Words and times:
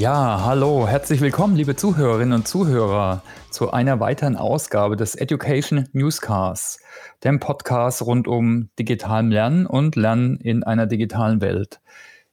Ja, 0.00 0.46
hallo, 0.46 0.88
herzlich 0.88 1.20
willkommen, 1.20 1.56
liebe 1.56 1.76
Zuhörerinnen 1.76 2.32
und 2.32 2.48
Zuhörer, 2.48 3.22
zu 3.50 3.70
einer 3.70 4.00
weiteren 4.00 4.34
Ausgabe 4.34 4.96
des 4.96 5.14
Education 5.14 5.90
Newscasts, 5.92 6.80
dem 7.22 7.38
Podcast 7.38 8.00
rund 8.00 8.26
um 8.26 8.70
digitalem 8.78 9.30
Lernen 9.30 9.66
und 9.66 9.96
Lernen 9.96 10.38
in 10.38 10.64
einer 10.64 10.86
digitalen 10.86 11.42
Welt. 11.42 11.82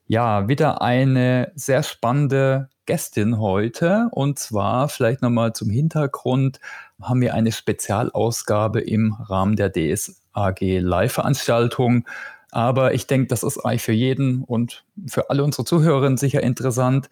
Ja, 0.05 0.47
wieder 0.47 0.81
eine 0.81 1.51
sehr 1.55 1.83
spannende 1.83 2.69
Gästin 2.85 3.37
heute 3.37 4.07
und 4.11 4.39
zwar 4.39 4.87
vielleicht 4.87 5.21
nochmal 5.21 5.51
zum 5.51 5.69
Hintergrund 5.69 6.61
haben 7.01 7.19
wir 7.19 7.33
eine 7.33 7.51
Spezialausgabe 7.51 8.79
im 8.79 9.11
Rahmen 9.11 9.57
der 9.57 9.73
DSAG 9.73 10.61
Live-Veranstaltung. 10.61 12.07
Aber 12.49 12.93
ich 12.93 13.07
denke, 13.07 13.27
das 13.27 13.43
ist 13.43 13.57
eigentlich 13.57 13.81
für 13.83 13.91
jeden 13.91 14.41
und 14.41 14.85
für 15.05 15.29
alle 15.29 15.43
unsere 15.43 15.65
Zuhörerinnen 15.65 16.15
sicher 16.15 16.41
interessant. 16.41 17.09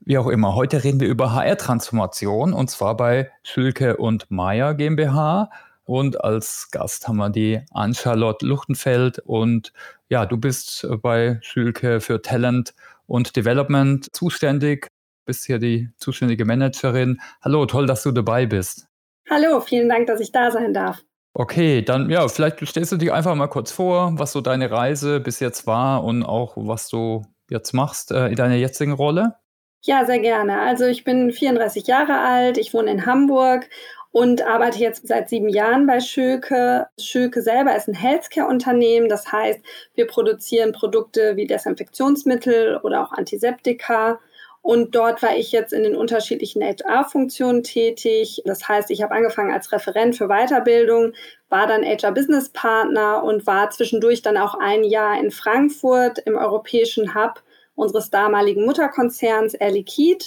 Wie 0.00 0.16
auch 0.18 0.28
immer, 0.28 0.54
heute 0.54 0.84
reden 0.84 1.00
wir 1.00 1.08
über 1.08 1.32
HR-Transformation 1.32 2.52
und 2.52 2.70
zwar 2.70 2.96
bei 2.96 3.30
Schülke 3.42 3.96
und 3.96 4.30
Meier 4.30 4.74
GmbH. 4.74 5.50
Und 5.84 6.22
als 6.22 6.70
Gast 6.70 7.08
haben 7.08 7.16
wir 7.16 7.30
die 7.30 7.62
Ann-Charlotte 7.72 8.44
Luchtenfeld. 8.44 9.20
Und 9.20 9.72
ja, 10.08 10.26
du 10.26 10.36
bist 10.36 10.86
bei 11.02 11.38
Schülke 11.40 12.00
für 12.00 12.20
Talent 12.20 12.74
und 13.06 13.36
Development 13.36 14.06
zuständig, 14.14 14.88
bist 15.24 15.46
hier 15.46 15.58
die 15.58 15.88
zuständige 15.96 16.44
Managerin. 16.44 17.20
Hallo, 17.42 17.66
toll, 17.66 17.86
dass 17.86 18.02
du 18.02 18.12
dabei 18.12 18.46
bist. 18.46 18.86
Hallo, 19.30 19.60
vielen 19.60 19.88
Dank, 19.88 20.06
dass 20.06 20.20
ich 20.20 20.30
da 20.30 20.50
sein 20.50 20.74
darf. 20.74 21.02
Okay, 21.34 21.82
dann 21.82 22.10
ja, 22.10 22.26
vielleicht 22.28 22.66
stellst 22.66 22.92
du 22.92 22.96
dich 22.96 23.12
einfach 23.12 23.34
mal 23.34 23.48
kurz 23.48 23.72
vor, 23.72 24.12
was 24.18 24.32
so 24.32 24.40
deine 24.40 24.70
Reise 24.70 25.20
bis 25.20 25.40
jetzt 25.40 25.66
war 25.66 26.04
und 26.04 26.22
auch 26.22 26.54
was 26.56 26.88
du 26.88 27.22
jetzt 27.50 27.72
machst 27.72 28.10
äh, 28.10 28.28
in 28.28 28.36
deiner 28.36 28.56
jetzigen 28.56 28.92
Rolle. 28.92 29.36
Ja, 29.82 30.04
sehr 30.04 30.18
gerne. 30.18 30.60
Also 30.60 30.86
ich 30.86 31.04
bin 31.04 31.30
34 31.32 31.86
Jahre 31.86 32.18
alt, 32.18 32.58
ich 32.58 32.74
wohne 32.74 32.90
in 32.90 33.06
Hamburg 33.06 33.68
und 34.10 34.42
arbeite 34.42 34.78
jetzt 34.78 35.06
seit 35.06 35.28
sieben 35.28 35.48
Jahren 35.48 35.86
bei 35.86 36.00
Schülke. 36.00 36.88
Schülke 37.00 37.42
selber 37.42 37.76
ist 37.76 37.88
ein 37.88 37.94
Healthcare-Unternehmen, 37.94 39.08
das 39.08 39.30
heißt, 39.30 39.60
wir 39.94 40.06
produzieren 40.06 40.72
Produkte 40.72 41.36
wie 41.36 41.46
Desinfektionsmittel 41.46 42.78
oder 42.82 43.02
auch 43.02 43.12
Antiseptika. 43.12 44.18
Und 44.62 44.94
dort 44.94 45.22
war 45.22 45.36
ich 45.36 45.52
jetzt 45.52 45.72
in 45.72 45.84
den 45.84 45.96
unterschiedlichen 45.96 46.62
HR-Funktionen 46.62 47.62
tätig. 47.62 48.42
Das 48.44 48.68
heißt, 48.68 48.90
ich 48.90 49.02
habe 49.02 49.14
angefangen 49.14 49.52
als 49.52 49.72
Referent 49.72 50.16
für 50.16 50.26
Weiterbildung, 50.26 51.12
war 51.48 51.66
dann 51.66 51.84
HR-Business-Partner 51.84 53.22
und 53.22 53.46
war 53.46 53.70
zwischendurch 53.70 54.20
dann 54.22 54.36
auch 54.36 54.54
ein 54.54 54.84
Jahr 54.84 55.18
in 55.18 55.30
Frankfurt 55.30 56.18
im 56.18 56.36
europäischen 56.36 57.14
Hub 57.14 57.42
unseres 57.78 58.10
damaligen 58.10 58.64
Mutterkonzerns 58.64 59.54
Air 59.54 59.70
Liquide 59.70 60.26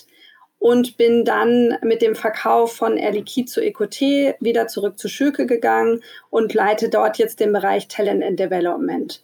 und 0.57 0.97
bin 0.97 1.25
dann 1.25 1.77
mit 1.81 2.01
dem 2.01 2.15
Verkauf 2.15 2.75
von 2.75 2.97
Air 2.97 3.11
Liquide 3.11 3.47
zu 3.47 3.61
Ecoté 3.61 4.35
wieder 4.39 4.67
zurück 4.67 4.97
zu 4.97 5.09
Schülke 5.09 5.45
gegangen 5.45 6.01
und 6.29 6.53
leite 6.53 6.89
dort 6.89 7.17
jetzt 7.17 7.39
den 7.39 7.51
Bereich 7.51 7.87
Talent 7.87 8.23
and 8.23 8.39
Development. 8.39 9.23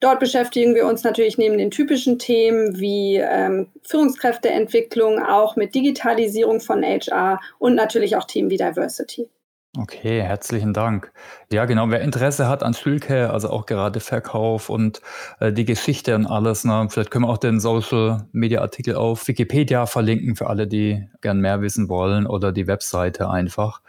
Dort 0.00 0.18
beschäftigen 0.18 0.74
wir 0.74 0.86
uns 0.86 1.04
natürlich 1.04 1.36
neben 1.36 1.58
den 1.58 1.70
typischen 1.70 2.18
Themen 2.18 2.80
wie 2.80 3.16
ähm, 3.16 3.68
Führungskräfteentwicklung 3.82 5.22
auch 5.22 5.56
mit 5.56 5.74
Digitalisierung 5.74 6.60
von 6.60 6.82
HR 6.82 7.38
und 7.58 7.74
natürlich 7.74 8.16
auch 8.16 8.24
Themen 8.24 8.48
wie 8.48 8.56
Diversity. 8.56 9.28
Okay, 9.78 10.20
herzlichen 10.20 10.72
Dank. 10.72 11.12
Ja, 11.52 11.64
genau. 11.64 11.88
Wer 11.90 12.00
Interesse 12.00 12.48
hat 12.48 12.64
an 12.64 12.74
Schülke, 12.74 13.30
also 13.30 13.50
auch 13.50 13.66
gerade 13.66 14.00
Verkauf 14.00 14.68
und 14.68 15.00
äh, 15.38 15.52
die 15.52 15.64
Geschichte 15.64 16.16
und 16.16 16.26
alles, 16.26 16.64
ne? 16.64 16.88
vielleicht 16.90 17.12
können 17.12 17.26
wir 17.26 17.28
auch 17.28 17.38
den 17.38 17.60
Social 17.60 18.26
Media 18.32 18.62
Artikel 18.62 18.96
auf 18.96 19.28
Wikipedia 19.28 19.86
verlinken 19.86 20.34
für 20.34 20.48
alle, 20.48 20.66
die 20.66 21.06
gern 21.20 21.40
mehr 21.40 21.60
wissen 21.60 21.88
wollen 21.88 22.26
oder 22.26 22.50
die 22.50 22.66
Webseite 22.66 23.30
einfach 23.30 23.80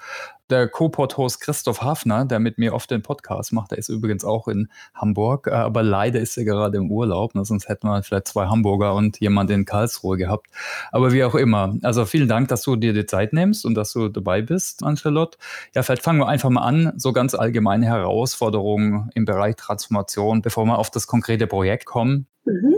der 0.51 0.67
Co-Pod-Host 0.67 1.41
Christoph 1.41 1.81
Hafner, 1.81 2.25
der 2.25 2.39
mit 2.39 2.57
mir 2.57 2.73
oft 2.73 2.91
den 2.91 3.01
Podcast 3.01 3.53
macht, 3.53 3.71
der 3.71 3.77
ist 3.77 3.89
übrigens 3.89 4.23
auch 4.25 4.47
in 4.47 4.69
Hamburg, 4.93 5.47
äh, 5.47 5.51
aber 5.51 5.81
leider 5.81 6.19
ist 6.19 6.37
er 6.37 6.43
gerade 6.43 6.77
im 6.77 6.91
Urlaub, 6.91 7.33
ne? 7.33 7.45
sonst 7.45 7.69
hätten 7.69 7.87
wir 7.87 8.03
vielleicht 8.03 8.27
zwei 8.27 8.47
Hamburger 8.47 8.93
und 8.93 9.19
jemand 9.19 9.49
in 9.49 9.65
Karlsruhe 9.65 10.17
gehabt. 10.17 10.47
Aber 10.91 11.13
wie 11.13 11.23
auch 11.23 11.35
immer, 11.35 11.75
also 11.83 12.05
vielen 12.05 12.27
Dank, 12.27 12.49
dass 12.49 12.61
du 12.63 12.75
dir 12.75 12.93
die 12.93 13.05
Zeit 13.05 13.33
nimmst 13.33 13.65
und 13.65 13.75
dass 13.75 13.93
du 13.93 14.09
dabei 14.09 14.41
bist, 14.41 14.83
Angelot. 14.83 15.37
Ja, 15.73 15.83
vielleicht 15.83 16.03
fangen 16.03 16.19
wir 16.19 16.27
einfach 16.27 16.49
mal 16.49 16.61
an, 16.61 16.93
so 16.97 17.13
ganz 17.13 17.33
allgemeine 17.33 17.85
Herausforderungen 17.85 19.09
im 19.15 19.25
Bereich 19.25 19.55
Transformation, 19.55 20.41
bevor 20.41 20.65
wir 20.65 20.77
auf 20.77 20.91
das 20.91 21.07
konkrete 21.07 21.47
Projekt 21.47 21.85
kommen. 21.85 22.27
Mhm. 22.45 22.75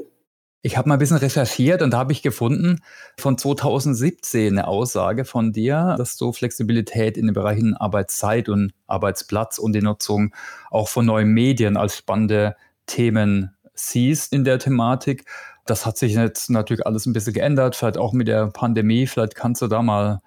Ich 0.65 0.77
habe 0.77 0.87
mal 0.87 0.95
ein 0.95 0.99
bisschen 0.99 1.17
recherchiert 1.17 1.81
und 1.81 1.91
da 1.91 1.97
habe 1.97 2.13
ich 2.13 2.21
gefunden 2.21 2.79
von 3.19 3.37
2017 3.37 4.57
eine 4.57 4.65
Aussage 4.65 5.25
von 5.25 5.51
dir, 5.51 5.95
dass 5.97 6.15
du 6.15 6.31
Flexibilität 6.31 7.17
in 7.17 7.25
den 7.25 7.33
Bereichen 7.33 7.75
Arbeitszeit 7.75 8.47
und 8.47 8.71
Arbeitsplatz 8.87 9.57
und 9.57 9.73
die 9.73 9.81
Nutzung 9.81 10.33
auch 10.71 10.87
von 10.87 11.05
neuen 11.05 11.27
Medien 11.33 11.75
als 11.75 11.97
spannende 11.97 12.55
Themen 12.85 13.53
siehst 13.73 14.31
in 14.31 14.45
der 14.45 14.57
Thematik. 14.57 15.25
Das 15.65 15.85
hat 15.85 15.97
sich 15.97 16.13
jetzt 16.13 16.49
natürlich 16.49 16.85
alles 16.87 17.05
ein 17.07 17.11
bisschen 17.13 17.33
geändert, 17.33 17.75
vielleicht 17.75 17.97
auch 17.97 18.13
mit 18.13 18.29
der 18.29 18.47
Pandemie. 18.47 19.05
Vielleicht 19.05 19.35
kannst 19.35 19.61
du 19.61 19.67
da 19.67 19.81
mal 19.81 20.11
ein 20.11 20.19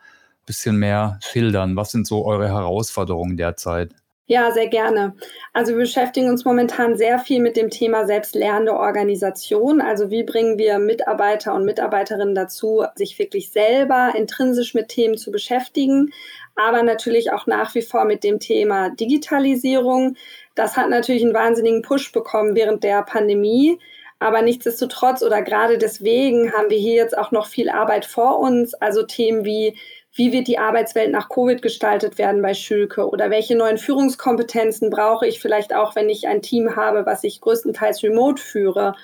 bisschen 0.45 0.77
mehr 0.77 1.19
schildern. 1.23 1.77
Was 1.77 1.93
sind 1.93 2.07
so 2.07 2.27
eure 2.27 2.49
Herausforderungen 2.49 3.39
derzeit? 3.39 3.95
Ja, 4.29 4.51
sehr 4.51 4.67
gerne. 4.67 5.15
Also 5.53 5.71
wir 5.73 5.79
beschäftigen 5.79 6.29
uns 6.29 6.45
momentan 6.45 6.97
sehr 6.97 7.21
viel 7.21 7.41
mit 7.41 7.57
dem 7.57 7.71
Thema 7.71 8.07
selbstlernende 8.07 8.73
Organisation. 8.73 9.81
Also 9.81 10.11
wie 10.11 10.25
bringen 10.25 10.59
wir 10.59 10.81
Mitarbeiter 10.81 11.55
und 11.55 11.65
Mitarbeiterinnen 11.65 12.35
dazu, 12.35 12.85
sich 12.97 13.17
wirklich 13.21 13.53
selber 13.53 14.15
intrinsisch 14.17 14.75
mit 14.75 14.89
Themen 14.89 15.17
zu 15.17 15.31
beschäftigen, 15.31 16.11
aber 16.57 16.83
natürlich 16.83 17.31
auch 17.33 17.47
nach 17.47 17.77
wie 17.77 17.83
vor 17.83 18.05
mit 18.05 18.25
dem 18.25 18.41
Thema 18.41 18.91
Digitalisierung. 18.91 20.17
Das 20.57 20.77
hat 20.77 20.89
natürlich 20.89 21.23
einen 21.23 21.35
wahnsinnigen 21.35 21.83
Push 21.83 22.11
bekommen 22.11 22.57
während 22.57 22.83
der 22.83 23.03
Pandemie. 23.03 23.79
Aber 24.19 24.41
nichtsdestotrotz 24.43 25.23
oder 25.23 25.43
gerade 25.43 25.77
deswegen 25.79 26.53
haben 26.53 26.71
wir 26.71 26.79
hier 26.79 26.95
jetzt 26.95 27.17
auch 27.17 27.33
noch 27.33 27.47
viel 27.47 27.69
Arbeit 27.69 28.07
vor 28.07 28.39
uns. 28.41 28.75
Also 28.75 29.03
Themen 29.03 29.45
wie 29.45 29.77
wie 30.17 30.33
wird 30.33 30.49
die 30.49 30.59
Arbeitswelt 30.59 31.11
nach 31.11 31.29
Covid 31.29 31.61
gestaltet 31.61 32.17
werden 32.17 32.41
bei 32.41 32.55
Schülke 32.55 33.09
oder 33.09 33.31
welche 33.31 33.55
neuen 33.55 33.77
Führungskompetenzen 33.77 34.89
brauche 34.89 35.27
ich 35.27 35.41
vielleicht 35.41 35.75
auch, 35.75 35.95
wenn 35.95 36.09
ich 36.09 36.27
ein 36.27 36.41
Team 36.43 36.75
habe, 36.75 37.05
was 37.05 37.23
ich 37.23 37.43
größtenteils 37.43 38.03
remote 38.03 38.41
führe. 38.41 38.95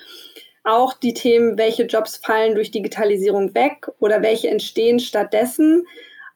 Auch 0.63 0.93
die 0.93 1.13
Themen, 1.13 1.57
welche 1.57 1.83
Jobs 1.83 2.17
fallen 2.17 2.55
durch 2.55 2.71
Digitalisierung 2.71 3.53
weg 3.53 3.89
oder 3.99 4.23
welche 4.23 4.49
entstehen 4.49 4.99
stattdessen. 4.99 5.85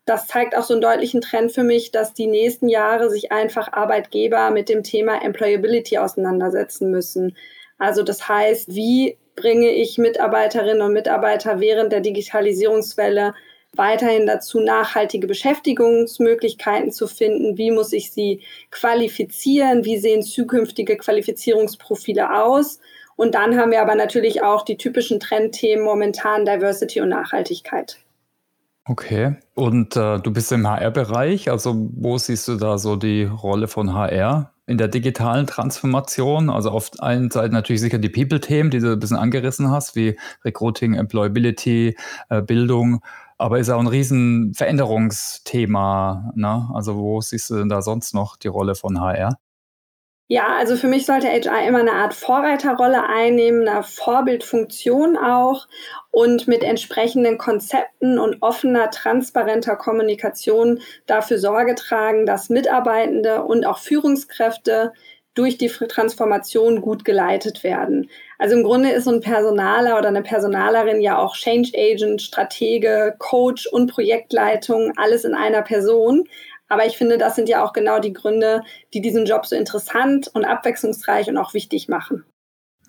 Das 0.05 0.27
zeigt 0.27 0.55
auch 0.55 0.63
so 0.63 0.73
einen 0.73 0.81
deutlichen 0.81 1.21
Trend 1.21 1.51
für 1.51 1.63
mich, 1.63 1.91
dass 1.91 2.13
die 2.13 2.27
nächsten 2.27 2.69
Jahre 2.69 3.09
sich 3.09 3.31
einfach 3.31 3.73
Arbeitgeber 3.73 4.51
mit 4.51 4.69
dem 4.69 4.83
Thema 4.83 5.23
Employability 5.23 5.97
auseinandersetzen 5.97 6.91
müssen. 6.91 7.35
Also 7.79 8.03
das 8.03 8.27
heißt, 8.29 8.75
wie 8.75 9.17
bringe 9.35 9.69
ich 9.69 9.97
Mitarbeiterinnen 9.97 10.81
und 10.81 10.93
Mitarbeiter 10.93 11.59
während 11.59 11.91
der 11.91 12.01
Digitalisierungswelle 12.01 13.33
weiterhin 13.77 14.25
dazu, 14.25 14.59
nachhaltige 14.59 15.27
Beschäftigungsmöglichkeiten 15.27 16.91
zu 16.91 17.07
finden. 17.07 17.57
Wie 17.57 17.71
muss 17.71 17.93
ich 17.93 18.11
sie 18.11 18.41
qualifizieren? 18.71 19.85
Wie 19.85 19.97
sehen 19.97 20.23
zukünftige 20.23 20.97
Qualifizierungsprofile 20.97 22.43
aus? 22.43 22.79
Und 23.15 23.33
dann 23.35 23.57
haben 23.57 23.71
wir 23.71 23.81
aber 23.81 23.95
natürlich 23.95 24.43
auch 24.43 24.63
die 24.63 24.77
typischen 24.77 25.19
Trendthemen 25.19 25.83
momentan 25.83 26.45
Diversity 26.45 27.01
und 27.01 27.09
Nachhaltigkeit. 27.09 27.97
Okay. 28.89 29.35
Und 29.53 29.97
äh, 29.97 30.19
du 30.19 30.31
bist 30.31 30.51
im 30.51 30.65
HR-Bereich. 30.65 31.51
Also 31.51 31.89
wo 31.93 32.17
siehst 32.17 32.47
du 32.47 32.55
da 32.55 32.77
so 32.77 32.95
die 32.95 33.23
Rolle 33.23 33.67
von 33.67 33.93
HR 33.93 34.53
in 34.65 34.77
der 34.77 34.87
digitalen 34.87 35.45
Transformation? 35.45 36.49
Also 36.49 36.69
auf 36.69 36.91
allen 36.99 37.29
Seiten 37.29 37.53
natürlich 37.53 37.81
sicher 37.81 37.97
die 37.97 38.09
People-Themen, 38.09 38.69
die 38.69 38.79
du 38.79 38.93
ein 38.93 38.99
bisschen 38.99 39.17
angerissen 39.17 39.69
hast, 39.71 39.95
wie 39.97 40.17
Recruiting, 40.45 40.93
Employability, 40.93 41.97
äh, 42.29 42.41
Bildung 42.41 43.01
aber 43.37 43.59
ist 43.59 43.69
auch 43.69 43.79
ein 43.79 43.87
riesen 43.87 44.53
Veränderungsthema. 44.53 46.31
Ne? 46.35 46.69
Also 46.73 46.97
wo 46.97 47.21
siehst 47.21 47.49
du 47.49 47.55
denn 47.55 47.69
da 47.69 47.81
sonst 47.81 48.13
noch 48.13 48.35
die 48.37 48.47
Rolle 48.47 48.75
von 48.75 48.99
HR? 48.99 49.37
Ja, 50.29 50.57
also 50.57 50.75
für 50.75 50.89
mich 50.89 51.05
sollte 51.05 51.27
HR 51.27 51.65
immer 51.65 51.79
eine 51.79 51.93
Art 51.93 52.13
Vorreiterrolle 52.13 53.07
einnehmen, 53.07 53.65
eine 53.65 53.81
Vorbildfunktion 53.81 55.15
auch 55.15 55.69
und 56.11 56.49
mit 56.49 56.63
entsprechenden 56.63 57.37
Konzepten 57.37 58.19
und 58.19 58.41
offener, 58.41 58.89
transparenter 58.89 59.77
Kommunikation 59.77 60.81
dafür 61.05 61.39
Sorge 61.39 61.75
tragen, 61.75 62.25
dass 62.25 62.49
Mitarbeitende 62.49 63.43
und 63.43 63.65
auch 63.65 63.77
Führungskräfte 63.77 64.91
durch 65.33 65.57
die 65.57 65.69
Transformation 65.69 66.81
gut 66.81 67.05
geleitet 67.05 67.63
werden. 67.63 68.09
Also 68.39 68.55
im 68.55 68.63
Grunde 68.63 68.91
ist 68.91 69.05
so 69.05 69.11
ein 69.11 69.21
Personaler 69.21 69.97
oder 69.97 70.09
eine 70.09 70.21
Personalerin 70.21 71.01
ja 71.01 71.17
auch 71.17 71.35
Change 71.35 71.71
Agent, 71.75 72.21
Stratege, 72.21 73.15
Coach 73.17 73.67
und 73.67 73.91
Projektleitung, 73.91 74.93
alles 74.95 75.25
in 75.25 75.33
einer 75.33 75.63
Person. 75.63 76.25
Aber 76.69 76.85
ich 76.85 76.97
finde, 76.97 77.17
das 77.17 77.35
sind 77.35 77.49
ja 77.49 77.63
auch 77.63 77.73
genau 77.73 77.99
die 77.99 78.13
Gründe, 78.13 78.61
die 78.93 79.01
diesen 79.01 79.25
Job 79.25 79.45
so 79.45 79.55
interessant 79.55 80.29
und 80.33 80.45
abwechslungsreich 80.45 81.29
und 81.29 81.37
auch 81.37 81.53
wichtig 81.53 81.87
machen. 81.87 82.25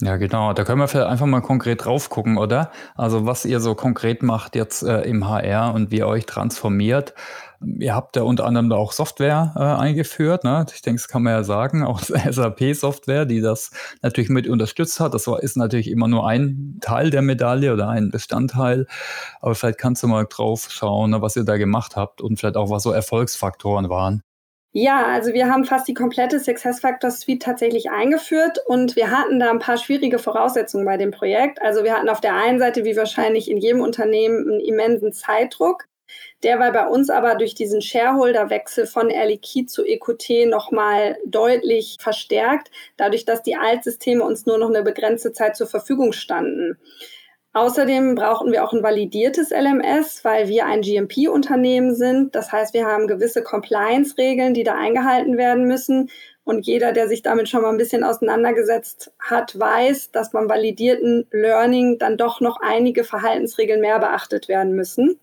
Ja, 0.01 0.17
genau. 0.17 0.53
Da 0.53 0.63
können 0.63 0.79
wir 0.79 0.87
vielleicht 0.87 1.09
einfach 1.09 1.27
mal 1.27 1.41
konkret 1.41 1.85
drauf 1.85 2.09
gucken, 2.09 2.39
oder? 2.39 2.71
Also 2.95 3.27
was 3.27 3.45
ihr 3.45 3.59
so 3.59 3.75
konkret 3.75 4.23
macht 4.23 4.55
jetzt 4.55 4.85
äh, 4.85 5.01
im 5.01 5.29
HR 5.29 5.75
und 5.75 5.91
wie 5.91 5.99
ihr 5.99 6.07
euch 6.07 6.25
transformiert. 6.25 7.15
Ihr 7.61 7.97
habt 7.97 8.15
ja 8.15 8.23
unter 8.23 8.45
anderem 8.45 8.71
da 8.71 8.77
auch 8.77 8.93
Software 8.93 9.55
äh, 9.57 9.61
eingeführt. 9.61 10.45
Ne? 10.45 10.65
Ich 10.73 10.83
denke, 10.83 11.01
das 11.01 11.09
kann 11.09 11.25
man 11.25 11.33
ja 11.33 11.43
sagen, 11.43 11.83
auch 11.83 12.01
SAP-Software, 12.03 13.25
die 13.25 13.41
das 13.41 13.73
natürlich 14.01 14.31
mit 14.31 14.47
unterstützt 14.47 15.01
hat. 15.01 15.15
Das 15.15 15.27
war, 15.27 15.43
ist 15.43 15.57
natürlich 15.57 15.91
immer 15.91 16.07
nur 16.07 16.29
ein 16.29 16.79
Teil 16.81 17.11
der 17.11 17.23
Medaille 17.23 17.73
oder 17.73 17.89
ein 17.89 18.11
Bestandteil. 18.11 18.87
Aber 19.41 19.57
vielleicht 19.57 19.79
kannst 19.79 20.05
du 20.05 20.07
mal 20.07 20.27
drauf 20.31 20.69
schauen, 20.71 21.11
ne, 21.11 21.23
was 21.23 21.35
ihr 21.35 21.45
da 21.45 21.57
gemacht 21.57 21.97
habt 21.97 22.21
und 22.21 22.39
vielleicht 22.39 22.57
auch, 22.57 22.71
was 22.71 22.85
so 22.85 22.93
Erfolgsfaktoren 22.93 23.89
waren. 23.89 24.23
Ja, 24.73 25.07
also 25.07 25.33
wir 25.33 25.51
haben 25.51 25.65
fast 25.65 25.89
die 25.89 25.95
komplette 25.95 26.39
SuccessFactors 26.39 27.21
Suite 27.21 27.43
tatsächlich 27.43 27.91
eingeführt 27.91 28.59
und 28.67 28.97
wir 28.97 29.11
hatten 29.11 29.41
da 29.41 29.51
ein 29.51 29.59
paar 29.59 29.79
schwierige 29.79 30.19
Voraussetzungen 30.19 30.85
bei 30.85 30.99
dem 30.99 31.11
Projekt. 31.11 31.61
Also 31.63 31.85
wir 31.85 31.95
hatten 31.95 32.09
auf 32.11 32.21
der 32.21 32.35
einen 32.35 32.59
Seite, 32.59 32.85
wie 32.85 32.95
wahrscheinlich 32.97 33.51
in 33.51 33.57
jedem 33.57 33.81
Unternehmen, 33.81 34.47
einen 34.49 34.61
immensen 34.61 35.13
Zeitdruck. 35.13 35.87
Der 36.43 36.59
war 36.59 36.71
bei 36.73 36.87
uns 36.87 37.11
aber 37.11 37.35
durch 37.35 37.55
diesen 37.55 37.83
Shareholder-Wechsel 37.83 38.87
von 38.87 39.11
Air 39.11 39.41
zu 39.67 39.85
EQT 39.85 40.49
nochmal 40.49 41.17
deutlich 41.27 41.97
verstärkt, 42.01 42.71
dadurch, 42.97 43.25
dass 43.25 43.43
die 43.43 43.57
Altsysteme 43.57 44.23
uns 44.23 44.47
nur 44.47 44.59
noch 44.59 44.69
eine 44.69 44.83
begrenzte 44.83 45.33
Zeit 45.33 45.57
zur 45.57 45.67
Verfügung 45.67 46.13
standen. 46.13 46.79
Außerdem 47.55 48.15
brauchten 48.15 48.53
wir 48.53 48.63
auch 48.63 48.73
ein 48.73 48.83
validiertes 48.83 49.51
LMS, 49.51 50.25
weil 50.25 50.49
wir 50.49 50.67
ein 50.67 50.83
GMP-Unternehmen 50.83 51.95
sind. 51.95 52.35
Das 52.35 52.53
heißt, 52.53 52.75
wir 52.75 52.87
haben 52.87 53.09
gewisse 53.09 53.43
Compliance-Regeln, 53.43 54.55
die 54.55 54.65
da 54.65 54.75
eingehalten 54.75 55.39
werden 55.39 55.65
müssen. 55.65 56.11
Und 56.45 56.67
jeder, 56.67 56.93
der 56.93 57.09
sich 57.09 57.23
damit 57.23 57.49
schon 57.49 57.63
mal 57.63 57.71
ein 57.71 57.79
bisschen 57.79 58.05
auseinandergesetzt 58.05 59.13
hat, 59.19 59.59
weiß, 59.59 60.13
dass 60.13 60.31
beim 60.31 60.49
validierten 60.49 61.27
Learning 61.31 61.99
dann 61.99 62.17
doch 62.17 62.41
noch 62.41 62.59
einige 62.61 63.05
Verhaltensregeln 63.05 63.81
mehr 63.81 63.99
beachtet 63.99 64.49
werden 64.49 64.75
müssen. 64.75 65.19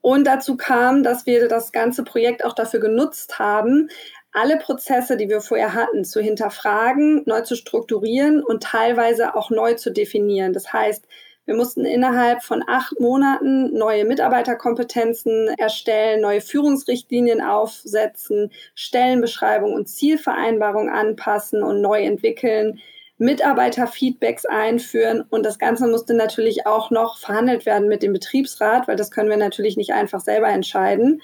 Und 0.00 0.26
dazu 0.26 0.56
kam, 0.56 1.02
dass 1.02 1.26
wir 1.26 1.48
das 1.48 1.70
ganze 1.70 2.02
Projekt 2.02 2.44
auch 2.44 2.54
dafür 2.54 2.80
genutzt 2.80 3.38
haben, 3.38 3.88
alle 4.32 4.56
Prozesse, 4.56 5.16
die 5.16 5.28
wir 5.28 5.40
vorher 5.40 5.74
hatten, 5.74 6.04
zu 6.04 6.20
hinterfragen, 6.20 7.22
neu 7.26 7.42
zu 7.42 7.54
strukturieren 7.54 8.42
und 8.42 8.62
teilweise 8.62 9.34
auch 9.36 9.50
neu 9.50 9.74
zu 9.74 9.90
definieren. 9.90 10.52
Das 10.52 10.72
heißt, 10.72 11.06
wir 11.44 11.56
mussten 11.56 11.84
innerhalb 11.84 12.42
von 12.42 12.62
acht 12.66 13.00
Monaten 13.00 13.76
neue 13.76 14.04
Mitarbeiterkompetenzen 14.04 15.48
erstellen, 15.58 16.20
neue 16.20 16.40
Führungsrichtlinien 16.40 17.42
aufsetzen, 17.42 18.52
Stellenbeschreibung 18.74 19.74
und 19.74 19.88
Zielvereinbarung 19.88 20.88
anpassen 20.88 21.62
und 21.64 21.80
neu 21.80 22.02
entwickeln, 22.02 22.78
Mitarbeiterfeedbacks 23.18 24.46
einführen 24.46 25.24
und 25.30 25.44
das 25.44 25.58
Ganze 25.58 25.86
musste 25.88 26.14
natürlich 26.14 26.66
auch 26.66 26.90
noch 26.90 27.18
verhandelt 27.18 27.66
werden 27.66 27.88
mit 27.88 28.02
dem 28.02 28.12
Betriebsrat, 28.12 28.88
weil 28.88 28.96
das 28.96 29.10
können 29.10 29.30
wir 29.30 29.36
natürlich 29.36 29.76
nicht 29.76 29.92
einfach 29.92 30.20
selber 30.20 30.48
entscheiden. 30.48 31.22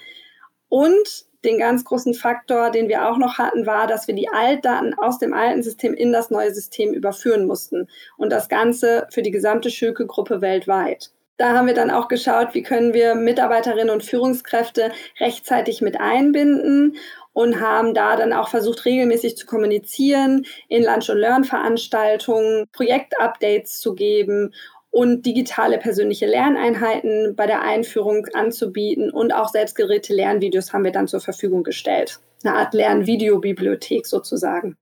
Und 0.69 1.28
den 1.45 1.59
ganz 1.59 1.85
großen 1.85 2.13
Faktor, 2.13 2.69
den 2.69 2.89
wir 2.89 3.09
auch 3.09 3.17
noch 3.17 3.37
hatten, 3.37 3.65
war, 3.65 3.87
dass 3.87 4.07
wir 4.07 4.15
die 4.15 4.29
Altdaten 4.29 4.93
aus 4.93 5.19
dem 5.19 5.33
alten 5.33 5.63
System 5.63 5.93
in 5.93 6.11
das 6.11 6.29
neue 6.29 6.53
System 6.53 6.93
überführen 6.93 7.45
mussten. 7.45 7.87
Und 8.17 8.31
das 8.31 8.49
Ganze 8.49 9.07
für 9.09 9.21
die 9.21 9.31
gesamte 9.31 9.69
Schülke-Gruppe 9.69 10.41
weltweit. 10.41 11.11
Da 11.37 11.53
haben 11.53 11.67
wir 11.67 11.73
dann 11.73 11.89
auch 11.89 12.09
geschaut, 12.09 12.53
wie 12.53 12.63
können 12.63 12.93
wir 12.93 13.15
Mitarbeiterinnen 13.15 13.89
und 13.89 14.03
Führungskräfte 14.03 14.91
rechtzeitig 15.21 15.79
mit 15.79 15.97
einbinden 15.97 16.97
und 17.31 17.61
haben 17.61 17.93
da 17.93 18.17
dann 18.17 18.33
auch 18.33 18.49
versucht, 18.49 18.83
regelmäßig 18.83 19.37
zu 19.37 19.45
kommunizieren, 19.45 20.45
in 20.67 20.83
Lunch- 20.83 21.09
und 21.09 21.17
Learn-Veranstaltungen 21.17 22.65
Projektupdates 22.73 23.79
zu 23.79 23.95
geben 23.95 24.53
und 24.91 25.25
digitale 25.25 25.77
persönliche 25.77 26.25
Lerneinheiten 26.25 27.35
bei 27.35 27.45
der 27.45 27.61
Einführung 27.61 28.25
anzubieten 28.33 29.11
und 29.11 29.31
auch 29.33 29.49
selbstgeräte 29.49 30.13
Lernvideos 30.13 30.73
haben 30.73 30.83
wir 30.83 30.91
dann 30.91 31.07
zur 31.07 31.21
Verfügung 31.21 31.63
gestellt. 31.63 32.19
Eine 32.43 32.55
Art 32.55 32.73
Lernvideobibliothek 32.73 34.07
sozusagen. 34.07 34.77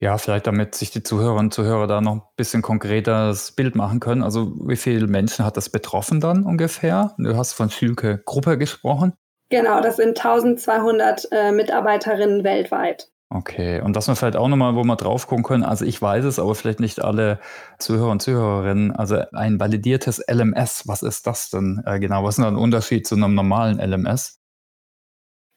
Ja, 0.00 0.16
vielleicht 0.16 0.46
damit 0.46 0.76
sich 0.76 0.92
die 0.92 1.02
Zuhörerinnen 1.02 1.46
und 1.46 1.54
Zuhörer 1.54 1.88
da 1.88 2.00
noch 2.00 2.14
ein 2.14 2.22
bisschen 2.36 2.62
konkreter 2.62 3.28
das 3.28 3.50
Bild 3.52 3.74
machen 3.74 3.98
können. 3.98 4.22
Also 4.22 4.52
wie 4.60 4.76
viele 4.76 5.08
Menschen 5.08 5.44
hat 5.44 5.56
das 5.56 5.70
betroffen 5.70 6.20
dann 6.20 6.44
ungefähr? 6.44 7.14
Du 7.18 7.36
hast 7.36 7.52
von 7.52 7.68
Schülke 7.68 8.22
Gruppe 8.24 8.58
gesprochen. 8.58 9.14
Genau, 9.50 9.80
das 9.80 9.96
sind 9.96 10.16
1200 10.18 11.28
äh, 11.32 11.52
Mitarbeiterinnen 11.52 12.44
weltweit. 12.44 13.08
Okay, 13.30 13.82
und 13.82 13.94
das 13.94 14.08
wir 14.08 14.16
vielleicht 14.16 14.36
auch 14.36 14.48
nochmal, 14.48 14.74
wo 14.74 14.84
wir 14.84 14.96
drauf 14.96 15.26
gucken 15.26 15.44
können, 15.44 15.62
also 15.62 15.84
ich 15.84 16.00
weiß 16.00 16.24
es, 16.24 16.38
aber 16.38 16.54
vielleicht 16.54 16.80
nicht 16.80 17.04
alle 17.04 17.40
Zuhörer 17.78 18.10
und 18.10 18.22
Zuhörerinnen, 18.22 18.90
also 18.92 19.16
ein 19.32 19.60
validiertes 19.60 20.18
LMS, 20.26 20.88
was 20.88 21.02
ist 21.02 21.26
das 21.26 21.50
denn 21.50 21.82
äh, 21.84 22.00
genau? 22.00 22.24
Was 22.24 22.38
ist 22.38 22.44
denn 22.44 22.54
ein 22.54 22.56
Unterschied 22.56 23.06
zu 23.06 23.16
einem 23.16 23.34
normalen 23.34 23.78
LMS? 23.80 24.37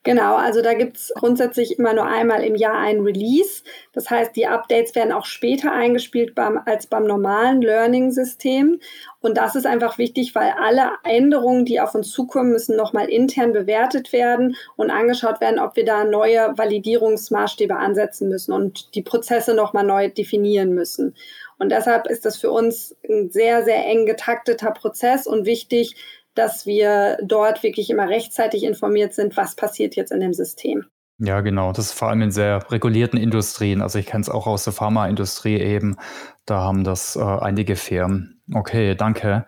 Genau, 0.04 0.36
also 0.36 0.64
da 0.64 0.74
gibt's 0.74 1.14
grundsätzlich 1.14 1.78
immer 1.78 1.94
nur 1.94 2.08
einmal 2.08 2.44
im 2.44 2.56
Jahr 2.56 2.76
ein 2.76 3.02
Release. 3.02 3.62
Das 3.94 4.10
heißt, 4.10 4.36
die 4.36 4.48
Updates 4.48 4.96
werden 4.96 5.12
auch 5.12 5.26
später 5.26 5.72
eingespielt 5.72 6.34
beim, 6.34 6.60
als 6.66 6.88
beim 6.88 7.06
normalen 7.06 7.62
Learning-System. 7.62 8.80
Und 9.20 9.38
das 9.38 9.56
ist 9.56 9.68
einfach 9.68 10.00
wichtig, 10.00 10.34
weil 10.34 10.56
alle 10.60 10.94
Änderungen, 11.04 11.66
die 11.66 11.80
auf 11.80 11.94
uns 11.94 12.10
zukommen, 12.10 12.52
müssen 12.52 12.76
nochmal 12.76 13.10
intern 13.10 13.54
bewertet 13.54 14.12
werden 14.12 14.56
und 14.76 14.90
angeschaut 14.90 15.40
werden, 15.40 15.60
ob 15.60 15.76
wir 15.76 15.86
da 15.86 16.04
neue 16.04 16.58
Validierungsmaßstäbe 16.58 17.76
ansetzen 17.76 18.28
müssen 18.28 18.54
und 18.54 18.96
die 18.96 19.04
Prozesse 19.04 19.54
nochmal 19.54 19.86
neu 19.86 20.10
definieren 20.10 20.74
müssen. 20.74 21.14
Und 21.60 21.70
deshalb 21.70 22.08
ist 22.08 22.26
das 22.26 22.38
für 22.38 22.50
uns 22.50 22.96
ein 23.08 23.30
sehr, 23.30 23.64
sehr 23.64 23.86
eng 23.86 24.08
getakteter 24.08 24.72
Prozess 24.72 25.28
und 25.28 25.46
wichtig, 25.46 25.96
dass 26.36 26.66
wir 26.66 27.18
dort 27.24 27.64
wirklich 27.64 27.90
immer 27.90 28.08
rechtzeitig 28.08 28.64
informiert 28.64 29.14
sind, 29.14 29.36
was 29.38 29.56
passiert 29.56 29.96
jetzt 29.96 30.12
in 30.12 30.20
dem 30.20 30.34
System. 30.34 30.86
Ja, 31.24 31.42
genau. 31.42 31.72
Das 31.72 31.86
ist 31.86 31.94
vor 31.94 32.10
allem 32.10 32.24
in 32.24 32.32
sehr 32.32 32.72
regulierten 32.72 33.20
Industrien. 33.20 33.84
Also 33.84 34.00
ich 34.00 34.08
kenne 34.08 34.22
es 34.24 34.30
auch 34.30 34.48
aus 34.48 34.64
der 34.64 34.74
Pharmaindustrie 34.74 35.60
eben. 35.60 35.98
Da 36.46 36.62
haben 36.62 36.84
das 36.84 37.16
äh, 37.16 37.22
einige 37.22 37.76
Firmen. 37.76 38.42
Okay, 38.52 38.96
danke. 38.96 39.46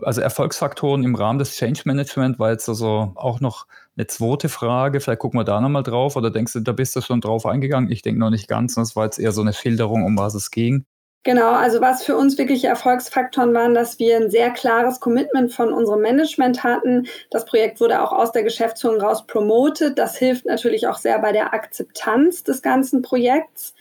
Also 0.00 0.20
Erfolgsfaktoren 0.20 1.02
im 1.02 1.16
Rahmen 1.16 1.40
des 1.40 1.56
Change 1.56 1.82
Management 1.84 2.38
war 2.38 2.52
jetzt 2.52 2.68
also 2.68 3.12
auch 3.16 3.40
noch 3.40 3.66
eine 3.96 4.06
zweite 4.06 4.48
Frage. 4.48 5.00
Vielleicht 5.00 5.18
gucken 5.18 5.40
wir 5.40 5.44
da 5.44 5.60
nochmal 5.60 5.82
drauf. 5.82 6.14
Oder 6.14 6.30
denkst 6.30 6.52
du, 6.52 6.60
da 6.60 6.70
bist 6.70 6.94
du 6.94 7.00
schon 7.00 7.20
drauf 7.20 7.44
eingegangen? 7.44 7.90
Ich 7.90 8.02
denke 8.02 8.20
noch 8.20 8.30
nicht 8.30 8.46
ganz. 8.46 8.76
Das 8.76 8.94
war 8.94 9.06
jetzt 9.06 9.18
eher 9.18 9.32
so 9.32 9.40
eine 9.40 9.52
Schilderung, 9.52 10.04
um 10.04 10.16
was 10.16 10.34
es 10.34 10.52
ging. 10.52 10.86
Genau, 11.26 11.50
also 11.50 11.80
was 11.80 12.04
für 12.04 12.16
uns 12.16 12.38
wirklich 12.38 12.62
Erfolgsfaktoren 12.62 13.52
waren, 13.52 13.74
dass 13.74 13.98
wir 13.98 14.16
ein 14.16 14.30
sehr 14.30 14.52
klares 14.52 15.00
Commitment 15.00 15.52
von 15.52 15.72
unserem 15.72 16.00
Management 16.00 16.62
hatten. 16.62 17.08
Das 17.30 17.44
Projekt 17.44 17.80
wurde 17.80 18.00
auch 18.00 18.12
aus 18.12 18.30
der 18.30 18.44
Geschäftsführung 18.44 19.00
raus 19.00 19.26
promotet. 19.26 19.98
Das 19.98 20.16
hilft 20.16 20.46
natürlich 20.46 20.86
auch 20.86 20.98
sehr 20.98 21.18
bei 21.18 21.32
der 21.32 21.52
Akzeptanz 21.52 22.44
des 22.44 22.62
ganzen 22.62 23.02
Projekts. 23.02 23.74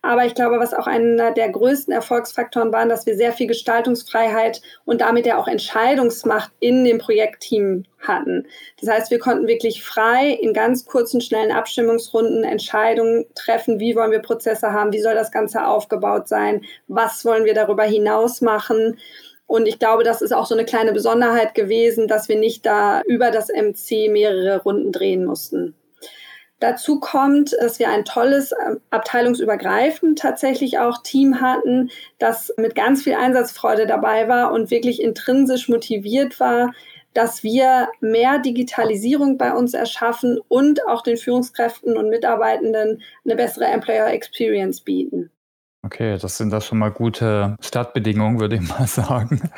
Aber 0.00 0.24
ich 0.24 0.34
glaube, 0.34 0.60
was 0.60 0.74
auch 0.74 0.86
einer 0.86 1.32
der 1.32 1.50
größten 1.50 1.92
Erfolgsfaktoren 1.92 2.72
waren, 2.72 2.88
dass 2.88 3.04
wir 3.04 3.16
sehr 3.16 3.32
viel 3.32 3.48
Gestaltungsfreiheit 3.48 4.62
und 4.84 5.00
damit 5.00 5.26
ja 5.26 5.36
auch 5.38 5.48
Entscheidungsmacht 5.48 6.52
in 6.60 6.84
dem 6.84 6.98
Projektteam 6.98 7.84
hatten. 7.98 8.46
Das 8.80 8.88
heißt, 8.88 9.10
wir 9.10 9.18
konnten 9.18 9.48
wirklich 9.48 9.82
frei 9.82 10.30
in 10.30 10.54
ganz 10.54 10.84
kurzen, 10.84 11.20
schnellen 11.20 11.50
Abstimmungsrunden 11.50 12.44
Entscheidungen 12.44 13.26
treffen, 13.34 13.80
wie 13.80 13.96
wollen 13.96 14.12
wir 14.12 14.20
Prozesse 14.20 14.72
haben, 14.72 14.92
wie 14.92 15.02
soll 15.02 15.14
das 15.14 15.32
Ganze 15.32 15.66
aufgebaut 15.66 16.28
sein, 16.28 16.64
was 16.86 17.24
wollen 17.24 17.44
wir 17.44 17.54
darüber 17.54 17.84
hinaus 17.84 18.40
machen. 18.40 18.98
Und 19.48 19.66
ich 19.66 19.80
glaube, 19.80 20.04
das 20.04 20.22
ist 20.22 20.32
auch 20.32 20.46
so 20.46 20.54
eine 20.54 20.64
kleine 20.64 20.92
Besonderheit 20.92 21.54
gewesen, 21.56 22.06
dass 22.06 22.28
wir 22.28 22.38
nicht 22.38 22.64
da 22.64 23.00
über 23.02 23.32
das 23.32 23.48
MC 23.48 24.10
mehrere 24.10 24.62
Runden 24.62 24.92
drehen 24.92 25.24
mussten. 25.24 25.74
Dazu 26.60 26.98
kommt, 26.98 27.54
dass 27.60 27.78
wir 27.78 27.88
ein 27.88 28.04
tolles 28.04 28.52
ähm, 28.52 28.80
abteilungsübergreifend 28.90 30.18
tatsächlich 30.18 30.78
auch 30.78 31.02
Team 31.02 31.40
hatten, 31.40 31.90
das 32.18 32.52
mit 32.56 32.74
ganz 32.74 33.04
viel 33.04 33.14
Einsatzfreude 33.14 33.86
dabei 33.86 34.28
war 34.28 34.52
und 34.52 34.70
wirklich 34.70 35.00
intrinsisch 35.00 35.68
motiviert 35.68 36.40
war, 36.40 36.72
dass 37.14 37.42
wir 37.42 37.88
mehr 38.00 38.38
Digitalisierung 38.38 39.38
bei 39.38 39.52
uns 39.52 39.74
erschaffen 39.74 40.38
und 40.48 40.86
auch 40.86 41.02
den 41.02 41.16
Führungskräften 41.16 41.96
und 41.96 42.10
Mitarbeitenden 42.10 43.02
eine 43.24 43.36
bessere 43.36 43.66
Employer 43.66 44.08
Experience 44.08 44.80
bieten. 44.80 45.30
Okay, 45.84 46.18
das 46.18 46.36
sind 46.36 46.50
da 46.50 46.60
schon 46.60 46.78
mal 46.78 46.90
gute 46.90 47.56
Startbedingungen, 47.60 48.40
würde 48.40 48.56
ich 48.56 48.68
mal 48.68 48.86
sagen. 48.86 49.50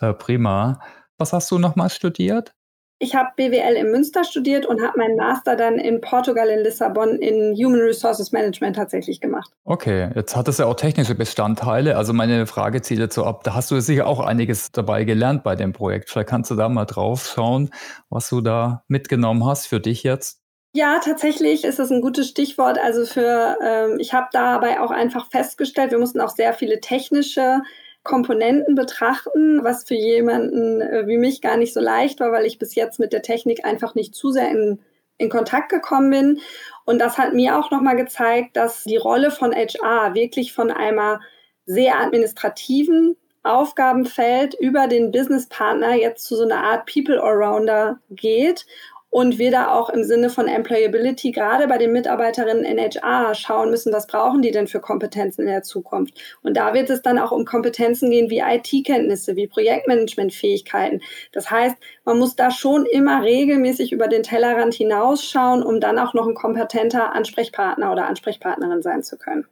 Äh, 0.00 0.14
prima. 0.14 0.80
Was 1.16 1.32
hast 1.32 1.50
du 1.50 1.58
nochmal 1.58 1.90
studiert? 1.90 2.54
Ich 3.02 3.14
habe 3.14 3.30
BWL 3.34 3.76
in 3.76 3.90
Münster 3.90 4.24
studiert 4.24 4.66
und 4.66 4.82
habe 4.82 4.98
meinen 4.98 5.16
Master 5.16 5.56
dann 5.56 5.78
in 5.78 6.02
Portugal 6.02 6.50
in 6.50 6.60
Lissabon 6.60 7.16
in 7.16 7.54
Human 7.56 7.80
Resources 7.80 8.30
Management 8.30 8.76
tatsächlich 8.76 9.22
gemacht. 9.22 9.50
Okay, 9.64 10.10
jetzt 10.14 10.36
hat 10.36 10.48
es 10.48 10.58
ja 10.58 10.66
auch 10.66 10.74
technische 10.74 11.14
Bestandteile. 11.14 11.96
Also 11.96 12.12
meine 12.12 12.46
Frage 12.46 12.82
zielt 12.82 13.00
jetzt 13.00 13.14
so 13.14 13.24
ab, 13.24 13.42
da 13.42 13.54
hast 13.54 13.70
du 13.70 13.80
sicher 13.80 14.06
auch 14.06 14.20
einiges 14.20 14.70
dabei 14.70 15.04
gelernt 15.04 15.42
bei 15.44 15.56
dem 15.56 15.72
Projekt. 15.72 16.10
Vielleicht 16.10 16.28
kannst 16.28 16.50
du 16.50 16.56
da 16.56 16.68
mal 16.68 16.84
drauf 16.84 17.26
schauen, 17.26 17.70
was 18.10 18.28
du 18.28 18.42
da 18.42 18.84
mitgenommen 18.86 19.46
hast 19.46 19.66
für 19.66 19.80
dich 19.80 20.02
jetzt. 20.02 20.42
Ja, 20.74 21.00
tatsächlich 21.02 21.64
ist 21.64 21.78
das 21.78 21.90
ein 21.90 22.02
gutes 22.02 22.28
Stichwort. 22.28 22.78
Also 22.78 23.06
für, 23.06 23.56
ähm, 23.64 23.96
ich 23.98 24.12
habe 24.12 24.28
dabei 24.32 24.78
auch 24.78 24.90
einfach 24.90 25.30
festgestellt, 25.30 25.90
wir 25.90 25.98
mussten 25.98 26.20
auch 26.20 26.28
sehr 26.28 26.52
viele 26.52 26.80
technische 26.80 27.62
Komponenten 28.02 28.74
betrachten, 28.74 29.62
was 29.62 29.84
für 29.84 29.94
jemanden 29.94 30.80
äh, 30.80 31.06
wie 31.06 31.18
mich 31.18 31.42
gar 31.42 31.56
nicht 31.56 31.74
so 31.74 31.80
leicht 31.80 32.20
war, 32.20 32.32
weil 32.32 32.46
ich 32.46 32.58
bis 32.58 32.74
jetzt 32.74 32.98
mit 32.98 33.12
der 33.12 33.22
Technik 33.22 33.64
einfach 33.64 33.94
nicht 33.94 34.14
zu 34.14 34.30
sehr 34.30 34.50
in, 34.50 34.80
in 35.18 35.28
Kontakt 35.28 35.68
gekommen 35.68 36.10
bin. 36.10 36.40
Und 36.86 36.98
das 36.98 37.18
hat 37.18 37.34
mir 37.34 37.58
auch 37.58 37.70
nochmal 37.70 37.96
gezeigt, 37.96 38.56
dass 38.56 38.84
die 38.84 38.96
Rolle 38.96 39.30
von 39.30 39.54
HR 39.54 40.14
wirklich 40.14 40.52
von 40.52 40.70
einer 40.70 41.20
sehr 41.66 42.00
administrativen 42.00 43.16
Aufgabenfeld 43.42 44.54
über 44.54 44.86
den 44.86 45.12
Businesspartner 45.12 45.94
jetzt 45.94 46.26
zu 46.26 46.36
so 46.36 46.44
einer 46.44 46.62
Art 46.62 46.90
People 46.92 47.22
Allrounder 47.22 48.00
geht 48.10 48.66
und 49.10 49.38
wir 49.38 49.50
da 49.50 49.72
auch 49.72 49.90
im 49.90 50.04
Sinne 50.04 50.30
von 50.30 50.46
Employability 50.46 51.32
gerade 51.32 51.66
bei 51.66 51.78
den 51.78 51.92
Mitarbeiterinnen 51.92 52.64
in 52.64 52.78
HR 52.78 53.34
schauen 53.34 53.70
müssen, 53.70 53.92
was 53.92 54.06
brauchen 54.06 54.40
die 54.40 54.52
denn 54.52 54.68
für 54.68 54.80
Kompetenzen 54.80 55.42
in 55.42 55.48
der 55.48 55.64
Zukunft. 55.64 56.14
Und 56.42 56.56
da 56.56 56.72
wird 56.74 56.88
es 56.90 57.02
dann 57.02 57.18
auch 57.18 57.32
um 57.32 57.44
Kompetenzen 57.44 58.10
gehen 58.10 58.30
wie 58.30 58.38
IT-Kenntnisse, 58.38 59.34
wie 59.34 59.48
Projektmanagement-Fähigkeiten. 59.48 61.00
Das 61.32 61.50
heißt, 61.50 61.76
man 62.04 62.18
muss 62.18 62.36
da 62.36 62.50
schon 62.50 62.86
immer 62.86 63.22
regelmäßig 63.22 63.92
über 63.92 64.06
den 64.06 64.22
Tellerrand 64.22 64.74
hinausschauen, 64.74 65.62
um 65.62 65.80
dann 65.80 65.98
auch 65.98 66.14
noch 66.14 66.26
ein 66.26 66.34
kompetenter 66.34 67.12
Ansprechpartner 67.12 67.90
oder 67.92 68.06
Ansprechpartnerin 68.06 68.82
sein 68.82 69.02
zu 69.02 69.18
können. 69.18 69.46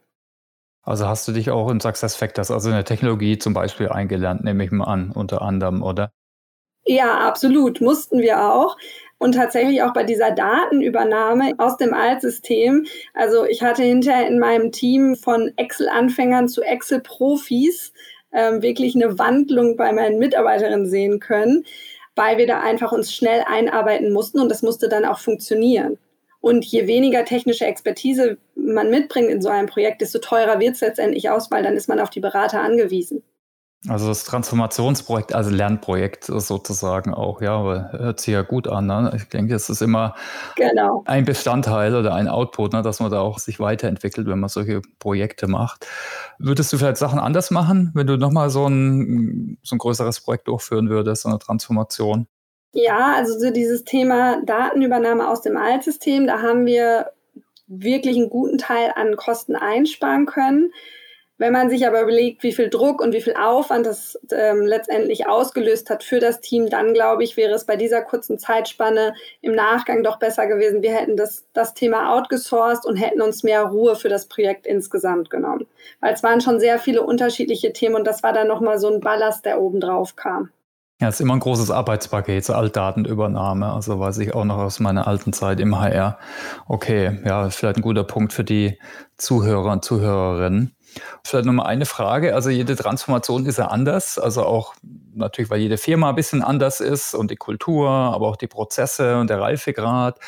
Also 0.83 1.07
hast 1.07 1.27
du 1.27 1.33
dich 1.33 1.51
auch 1.51 1.69
in 1.69 1.81
SuccessFactors, 1.81 2.49
also 2.49 2.69
in 2.69 2.75
der 2.75 2.85
Technologie 2.85 3.37
zum 3.37 3.53
Beispiel 3.53 3.89
eingelernt, 3.89 4.43
nehme 4.43 4.63
ich 4.63 4.71
mal 4.71 4.85
an, 4.85 5.11
unter 5.11 5.41
anderem, 5.41 5.83
oder? 5.83 6.11
Ja, 6.85 7.27
absolut, 7.27 7.81
mussten 7.81 8.19
wir 8.19 8.41
auch. 8.51 8.77
Und 9.19 9.33
tatsächlich 9.35 9.83
auch 9.83 9.93
bei 9.93 10.03
dieser 10.03 10.31
Datenübernahme 10.31 11.53
aus 11.57 11.77
dem 11.77 11.93
Altsystem. 11.93 12.85
Also 13.13 13.45
ich 13.45 13.61
hatte 13.61 13.83
hinterher 13.83 14.27
in 14.27 14.39
meinem 14.39 14.71
Team 14.71 15.15
von 15.15 15.51
Excel-Anfängern 15.57 16.47
zu 16.47 16.61
Excel-Profis 16.61 17.93
ähm, 18.33 18.61
wirklich 18.61 18.95
eine 18.95 19.19
Wandlung 19.19 19.75
bei 19.75 19.91
meinen 19.91 20.19
Mitarbeiterinnen 20.19 20.87
sehen 20.87 21.19
können, 21.19 21.65
weil 22.15 22.37
wir 22.37 22.47
da 22.47 22.61
einfach 22.61 22.91
uns 22.93 23.13
schnell 23.13 23.43
einarbeiten 23.45 24.13
mussten 24.13 24.39
und 24.39 24.49
das 24.49 24.61
musste 24.61 24.87
dann 24.87 25.05
auch 25.05 25.19
funktionieren. 25.19 25.97
Und 26.41 26.63
je 26.63 26.87
weniger 26.87 27.25
technische 27.25 27.65
Expertise 27.65 28.37
man 28.55 28.89
mitbringt 28.89 29.29
in 29.29 29.41
so 29.41 29.49
einem 29.49 29.67
Projekt, 29.67 30.01
desto 30.01 30.19
teurer 30.19 30.59
wird 30.59 30.75
es 30.75 30.81
letztendlich 30.81 31.29
aus, 31.29 31.51
weil 31.51 31.63
dann 31.63 31.75
ist 31.75 31.89
man 31.89 31.99
auf 31.99 32.09
die 32.09 32.21
Berater 32.21 32.61
angewiesen. 32.61 33.23
Also 33.87 34.09
das 34.09 34.25
Transformationsprojekt, 34.25 35.33
also 35.33 35.49
Lernprojekt 35.51 36.25
sozusagen 36.25 37.13
auch, 37.13 37.41
ja, 37.41 37.55
aber 37.55 37.93
hört 37.93 38.19
sich 38.19 38.33
ja 38.33 38.41
gut 38.41 38.67
an. 38.67 38.87
Ne? 38.87 39.13
Ich 39.15 39.29
denke, 39.29 39.55
es 39.55 39.69
ist 39.69 39.81
immer 39.81 40.15
genau. 40.57 41.03
ein 41.05 41.23
Bestandteil 41.23 41.95
oder 41.95 42.13
ein 42.13 42.27
Output, 42.27 42.73
ne, 42.73 42.81
dass 42.81 42.99
man 42.99 43.09
da 43.09 43.21
auch 43.21 43.39
sich 43.39 43.61
weiterentwickelt, 43.61 44.27
wenn 44.27 44.39
man 44.39 44.49
solche 44.49 44.81
Projekte 44.99 45.47
macht. 45.47 45.87
Würdest 46.39 46.73
du 46.73 46.77
vielleicht 46.77 46.97
Sachen 46.97 47.19
anders 47.19 47.51
machen, 47.51 47.91
wenn 47.93 48.05
du 48.05 48.17
nochmal 48.17 48.49
so 48.49 48.67
ein, 48.67 49.57
so 49.63 49.75
ein 49.75 49.79
größeres 49.79 50.19
Projekt 50.21 50.49
durchführen 50.49 50.89
würdest, 50.89 51.21
so 51.21 51.29
eine 51.29 51.39
Transformation? 51.39 52.27
Ja, 52.73 53.13
also 53.15 53.39
so 53.39 53.49
dieses 53.49 53.85
Thema 53.85 54.43
Datenübernahme 54.45 55.25
aus 55.27 55.41
dem 55.41 55.55
Altsystem, 55.55 56.27
da 56.27 56.41
haben 56.41 56.65
wir 56.65 57.11
wirklich 57.67 58.17
einen 58.17 58.29
guten 58.29 58.57
Teil 58.57 58.91
an 58.95 59.15
Kosten 59.15 59.55
einsparen 59.55 60.25
können. 60.25 60.71
Wenn 61.39 61.53
man 61.53 61.69
sich 61.69 61.87
aber 61.87 62.01
überlegt, 62.01 62.43
wie 62.43 62.51
viel 62.51 62.69
Druck 62.69 63.01
und 63.01 63.13
wie 63.13 63.21
viel 63.21 63.33
Aufwand 63.33 63.85
das 63.85 64.19
ähm, 64.29 64.65
letztendlich 64.65 65.27
ausgelöst 65.27 65.89
hat 65.89 66.03
für 66.03 66.19
das 66.19 66.41
Team, 66.41 66.69
dann 66.69 66.93
glaube 66.93 67.23
ich, 67.23 67.37
wäre 67.37 67.53
es 67.53 67.65
bei 67.65 67.77
dieser 67.77 68.01
kurzen 68.01 68.37
Zeitspanne 68.37 69.13
im 69.41 69.53
Nachgang 69.53 70.03
doch 70.03 70.19
besser 70.19 70.47
gewesen. 70.47 70.83
Wir 70.83 70.93
hätten 70.93 71.15
das, 71.15 71.45
das 71.53 71.73
Thema 71.73 72.13
outgesourced 72.13 72.85
und 72.85 72.97
hätten 72.97 73.21
uns 73.21 73.43
mehr 73.43 73.63
Ruhe 73.63 73.95
für 73.95 74.09
das 74.09 74.25
Projekt 74.25 74.67
insgesamt 74.67 75.29
genommen. 75.29 75.65
Weil 76.01 76.13
es 76.13 76.23
waren 76.23 76.41
schon 76.41 76.59
sehr 76.59 76.77
viele 76.77 77.03
unterschiedliche 77.03 77.71
Themen 77.71 77.95
und 77.95 78.05
das 78.05 78.21
war 78.21 78.33
dann 78.33 78.49
nochmal 78.49 78.77
so 78.77 78.93
ein 78.93 78.99
Ballast, 78.99 79.45
der 79.45 79.61
oben 79.61 79.79
drauf 79.79 80.17
kam. 80.17 80.51
Ja, 81.01 81.07
es 81.07 81.15
ist 81.15 81.21
immer 81.21 81.35
ein 81.35 81.39
großes 81.39 81.71
Arbeitspaket, 81.71 82.43
so 82.43 82.53
Altdatenübernahme. 82.53 83.71
Also 83.71 83.97
weiß 84.01 84.17
ich 84.17 84.35
auch 84.35 84.43
noch 84.43 84.57
aus 84.57 84.81
meiner 84.81 85.07
alten 85.07 85.31
Zeit 85.31 85.61
im 85.61 85.79
HR. 85.79 86.19
Okay, 86.67 87.21
ja, 87.23 87.49
vielleicht 87.49 87.77
ein 87.77 87.81
guter 87.81 88.03
Punkt 88.03 88.33
für 88.33 88.43
die 88.43 88.77
Zuhörer 89.15 89.71
und 89.71 89.85
Zuhörerinnen. 89.85 90.75
Vielleicht 91.23 91.45
nochmal 91.45 91.67
eine 91.67 91.85
Frage. 91.85 92.33
Also 92.33 92.49
jede 92.49 92.75
Transformation 92.75 93.45
ist 93.45 93.57
ja 93.57 93.67
anders. 93.67 94.17
Also 94.17 94.43
auch 94.43 94.73
natürlich, 95.13 95.49
weil 95.49 95.59
jede 95.59 95.77
Firma 95.77 96.09
ein 96.09 96.15
bisschen 96.15 96.41
anders 96.41 96.81
ist 96.81 97.13
und 97.13 97.31
die 97.31 97.35
Kultur, 97.35 97.89
aber 97.89 98.27
auch 98.27 98.37
die 98.37 98.47
Prozesse 98.47 99.17
und 99.17 99.29
der 99.29 99.39
Reifegrad. 99.39 100.19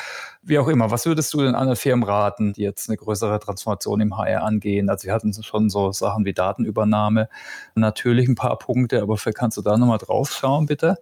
Wie 0.42 0.58
auch 0.58 0.68
immer. 0.68 0.90
Was 0.90 1.06
würdest 1.06 1.32
du 1.34 1.42
denn 1.42 1.54
anderen 1.54 1.76
Firmen 1.76 2.04
raten, 2.04 2.52
die 2.52 2.62
jetzt 2.62 2.88
eine 2.88 2.96
größere 2.96 3.38
Transformation 3.40 4.00
im 4.00 4.16
HR 4.16 4.42
angehen? 4.42 4.88
Also 4.88 5.06
wir 5.06 5.14
hatten 5.14 5.32
schon 5.42 5.70
so 5.70 5.92
Sachen 5.92 6.24
wie 6.24 6.32
Datenübernahme. 6.32 7.28
Natürlich 7.74 8.28
ein 8.28 8.34
paar 8.34 8.58
Punkte, 8.58 9.02
aber 9.02 9.16
vielleicht 9.16 9.38
kannst 9.38 9.56
du 9.56 9.62
da 9.62 9.76
nochmal 9.76 9.98
drauf 9.98 10.32
schauen, 10.32 10.66
bitte. 10.66 10.98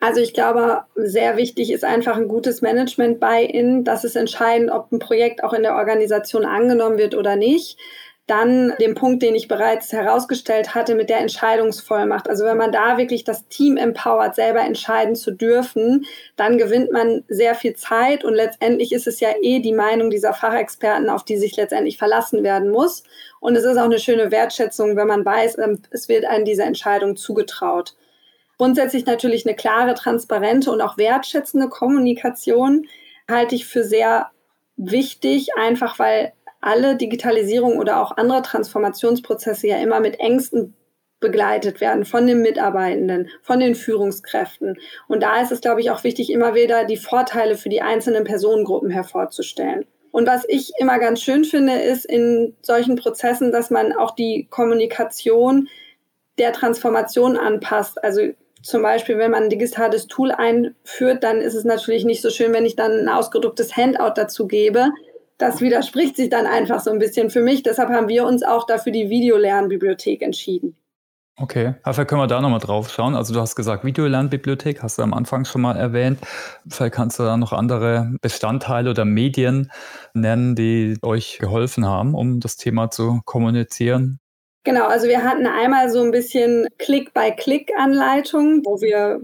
Also 0.00 0.20
ich 0.20 0.34
glaube, 0.34 0.82
sehr 0.96 1.38
wichtig 1.38 1.72
ist 1.72 1.82
einfach 1.82 2.16
ein 2.16 2.28
gutes 2.28 2.60
Management 2.60 3.20
bei 3.20 3.42
in. 3.42 3.84
Das 3.84 4.04
ist 4.04 4.16
entscheidend, 4.16 4.70
ob 4.70 4.92
ein 4.92 4.98
Projekt 4.98 5.42
auch 5.42 5.54
in 5.54 5.62
der 5.62 5.76
Organisation 5.76 6.44
angenommen 6.44 6.98
wird 6.98 7.14
oder 7.14 7.36
nicht. 7.36 7.78
Dann 8.26 8.72
den 8.80 8.94
Punkt, 8.94 9.22
den 9.22 9.34
ich 9.34 9.48
bereits 9.48 9.92
herausgestellt 9.92 10.74
hatte 10.74 10.94
mit 10.94 11.10
der 11.10 11.18
Entscheidungsvollmacht. 11.18 12.28
Also 12.28 12.46
wenn 12.46 12.56
man 12.56 12.72
da 12.72 12.96
wirklich 12.96 13.24
das 13.24 13.48
Team 13.48 13.76
empowert, 13.76 14.34
selber 14.34 14.60
entscheiden 14.60 15.14
zu 15.14 15.30
dürfen, 15.30 16.06
dann 16.36 16.56
gewinnt 16.56 16.90
man 16.90 17.24
sehr 17.28 17.54
viel 17.54 17.74
Zeit 17.74 18.24
und 18.24 18.32
letztendlich 18.32 18.92
ist 18.92 19.06
es 19.06 19.20
ja 19.20 19.28
eh 19.42 19.60
die 19.60 19.74
Meinung 19.74 20.08
dieser 20.08 20.32
Fachexperten, 20.32 21.10
auf 21.10 21.24
die 21.24 21.36
sich 21.36 21.54
letztendlich 21.56 21.98
verlassen 21.98 22.42
werden 22.42 22.70
muss. 22.70 23.02
Und 23.40 23.56
es 23.56 23.64
ist 23.64 23.76
auch 23.76 23.84
eine 23.84 23.98
schöne 23.98 24.30
Wertschätzung, 24.30 24.96
wenn 24.96 25.06
man 25.06 25.22
weiß, 25.22 25.58
ähm, 25.58 25.82
es 25.90 26.08
wird 26.08 26.24
einem 26.24 26.46
diese 26.46 26.62
Entscheidung 26.62 27.16
zugetraut. 27.16 27.94
Grundsätzlich 28.56 29.04
natürlich 29.04 29.46
eine 29.46 29.56
klare, 29.56 29.92
transparente 29.92 30.70
und 30.70 30.80
auch 30.80 30.96
wertschätzende 30.96 31.68
Kommunikation 31.68 32.86
halte 33.28 33.54
ich 33.54 33.66
für 33.66 33.84
sehr 33.84 34.30
wichtig, 34.76 35.48
einfach 35.56 35.98
weil 35.98 36.32
alle 36.64 36.96
Digitalisierung 36.96 37.78
oder 37.78 38.00
auch 38.00 38.16
andere 38.16 38.42
Transformationsprozesse 38.42 39.68
ja 39.68 39.78
immer 39.78 40.00
mit 40.00 40.20
Ängsten 40.20 40.74
begleitet 41.20 41.80
werden 41.80 42.04
von 42.04 42.26
den 42.26 42.42
Mitarbeitenden, 42.42 43.30
von 43.42 43.58
den 43.58 43.74
Führungskräften. 43.74 44.78
Und 45.08 45.22
da 45.22 45.40
ist 45.40 45.52
es, 45.52 45.60
glaube 45.60 45.80
ich, 45.80 45.90
auch 45.90 46.04
wichtig, 46.04 46.30
immer 46.30 46.54
wieder 46.54 46.84
die 46.84 46.98
Vorteile 46.98 47.56
für 47.56 47.70
die 47.70 47.82
einzelnen 47.82 48.24
Personengruppen 48.24 48.90
hervorzustellen. 48.90 49.86
Und 50.10 50.28
was 50.28 50.44
ich 50.46 50.72
immer 50.78 50.98
ganz 50.98 51.22
schön 51.22 51.44
finde, 51.44 51.74
ist 51.74 52.04
in 52.04 52.54
solchen 52.62 52.96
Prozessen, 52.96 53.52
dass 53.52 53.70
man 53.70 53.92
auch 53.92 54.12
die 54.12 54.46
Kommunikation 54.50 55.68
der 56.38 56.52
Transformation 56.52 57.36
anpasst. 57.36 58.02
Also 58.04 58.20
zum 58.62 58.82
Beispiel, 58.82 59.18
wenn 59.18 59.30
man 59.30 59.44
ein 59.44 59.50
digitales 59.50 60.06
Tool 60.06 60.30
einführt, 60.30 61.24
dann 61.24 61.40
ist 61.40 61.54
es 61.54 61.64
natürlich 61.64 62.04
nicht 62.04 62.22
so 62.22 62.30
schön, 62.30 62.52
wenn 62.52 62.66
ich 62.66 62.76
dann 62.76 62.92
ein 62.92 63.08
ausgedrucktes 63.08 63.76
Handout 63.76 64.12
dazu 64.14 64.46
gebe, 64.46 64.90
das 65.38 65.60
widerspricht 65.60 66.16
sich 66.16 66.30
dann 66.30 66.46
einfach 66.46 66.80
so 66.80 66.90
ein 66.90 66.98
bisschen 66.98 67.30
für 67.30 67.40
mich. 67.40 67.62
Deshalb 67.62 67.90
haben 67.90 68.08
wir 68.08 68.24
uns 68.26 68.42
auch 68.42 68.66
dafür 68.66 68.92
die 68.92 69.10
Videolernbibliothek 69.10 70.22
entschieden. 70.22 70.76
Okay, 71.36 71.74
vielleicht 71.82 72.08
können 72.08 72.20
wir 72.20 72.28
da 72.28 72.40
nochmal 72.40 72.60
drauf 72.60 72.90
schauen. 72.90 73.16
Also 73.16 73.34
du 73.34 73.40
hast 73.40 73.56
gesagt, 73.56 73.84
Videolernbibliothek, 73.84 74.84
hast 74.84 74.98
du 74.98 75.02
am 75.02 75.12
Anfang 75.12 75.44
schon 75.44 75.62
mal 75.62 75.76
erwähnt. 75.76 76.20
Vielleicht 76.68 76.94
kannst 76.94 77.18
du 77.18 77.24
da 77.24 77.36
noch 77.36 77.52
andere 77.52 78.12
Bestandteile 78.20 78.90
oder 78.90 79.04
Medien 79.04 79.72
nennen, 80.12 80.54
die 80.54 80.96
euch 81.02 81.38
geholfen 81.40 81.86
haben, 81.86 82.14
um 82.14 82.38
das 82.38 82.56
Thema 82.56 82.90
zu 82.90 83.20
kommunizieren. 83.24 84.20
Genau, 84.62 84.86
also 84.86 85.08
wir 85.08 85.24
hatten 85.24 85.46
einmal 85.46 85.90
so 85.90 86.02
ein 86.02 86.12
bisschen 86.12 86.68
Click-by-Click-Anleitung, 86.78 88.62
wo 88.64 88.80
wir 88.80 89.20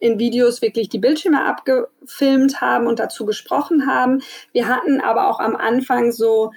in 0.00 0.18
Videos 0.18 0.62
wirklich 0.62 0.88
die 0.88 0.98
Bildschirme 0.98 1.44
abgefilmt 1.44 2.60
haben 2.60 2.86
und 2.86 2.98
dazu 2.98 3.26
gesprochen 3.26 3.86
haben. 3.86 4.22
Wir 4.52 4.68
hatten 4.68 5.00
aber 5.00 5.28
auch 5.28 5.40
am 5.40 5.56
Anfang 5.56 6.12
so 6.12 6.52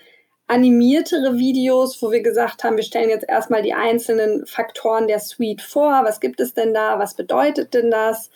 animiertere 0.48 1.38
Videos, 1.38 2.01
wo 2.01 2.12
wir 2.12 2.22
gesagt 2.22 2.63
haben, 2.63 2.75
wir 2.77 2.84
stellen 2.84 3.10
jetzt 3.10 3.27
erstmal 3.27 3.63
die 3.63 3.74
einzelnen 3.74 4.46
Faktoren 4.46 5.08
der 5.08 5.20
Suite 5.20 5.62
vor. 5.62 6.04
Was 6.04 6.20
gibt 6.20 6.39
es 6.39 6.54
denn 6.54 6.74
da? 6.74 7.00
Was 7.00 7.15
bedeutet 7.15 7.74
denn 7.74 7.89
das? 7.89 8.30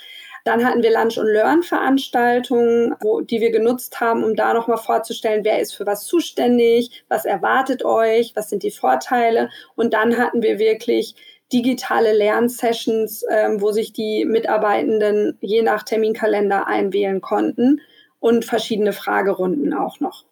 Dann 0.45 0.65
hatten 0.65 0.81
wir 0.81 0.91
Lunch- 0.91 1.19
und 1.19 1.27
Learn-Veranstaltungen, 1.27 2.95
die 3.29 3.41
wir 3.41 3.51
genutzt 3.51 3.99
haben, 3.99 4.23
um 4.23 4.35
da 4.35 4.53
nochmal 4.53 4.77
vorzustellen, 4.77 5.43
wer 5.43 5.59
ist 5.59 5.75
für 5.75 5.85
was 5.85 6.05
zuständig, 6.05 7.03
was 7.07 7.25
erwartet 7.25 7.85
euch, 7.85 8.31
was 8.35 8.49
sind 8.49 8.63
die 8.63 8.71
Vorteile. 8.71 9.49
Und 9.75 9.93
dann 9.93 10.17
hatten 10.17 10.41
wir 10.41 10.57
wirklich 10.57 11.15
digitale 11.51 12.13
Lernsessions, 12.13 13.25
ähm, 13.29 13.61
wo 13.61 13.71
sich 13.71 13.93
die 13.93 14.25
Mitarbeitenden 14.25 15.37
je 15.41 15.61
nach 15.61 15.83
Terminkalender 15.83 16.67
einwählen 16.67 17.21
konnten 17.21 17.81
und 18.19 18.45
verschiedene 18.45 18.93
Fragerunden 18.93 19.73
auch 19.73 19.99
noch. 19.99 20.25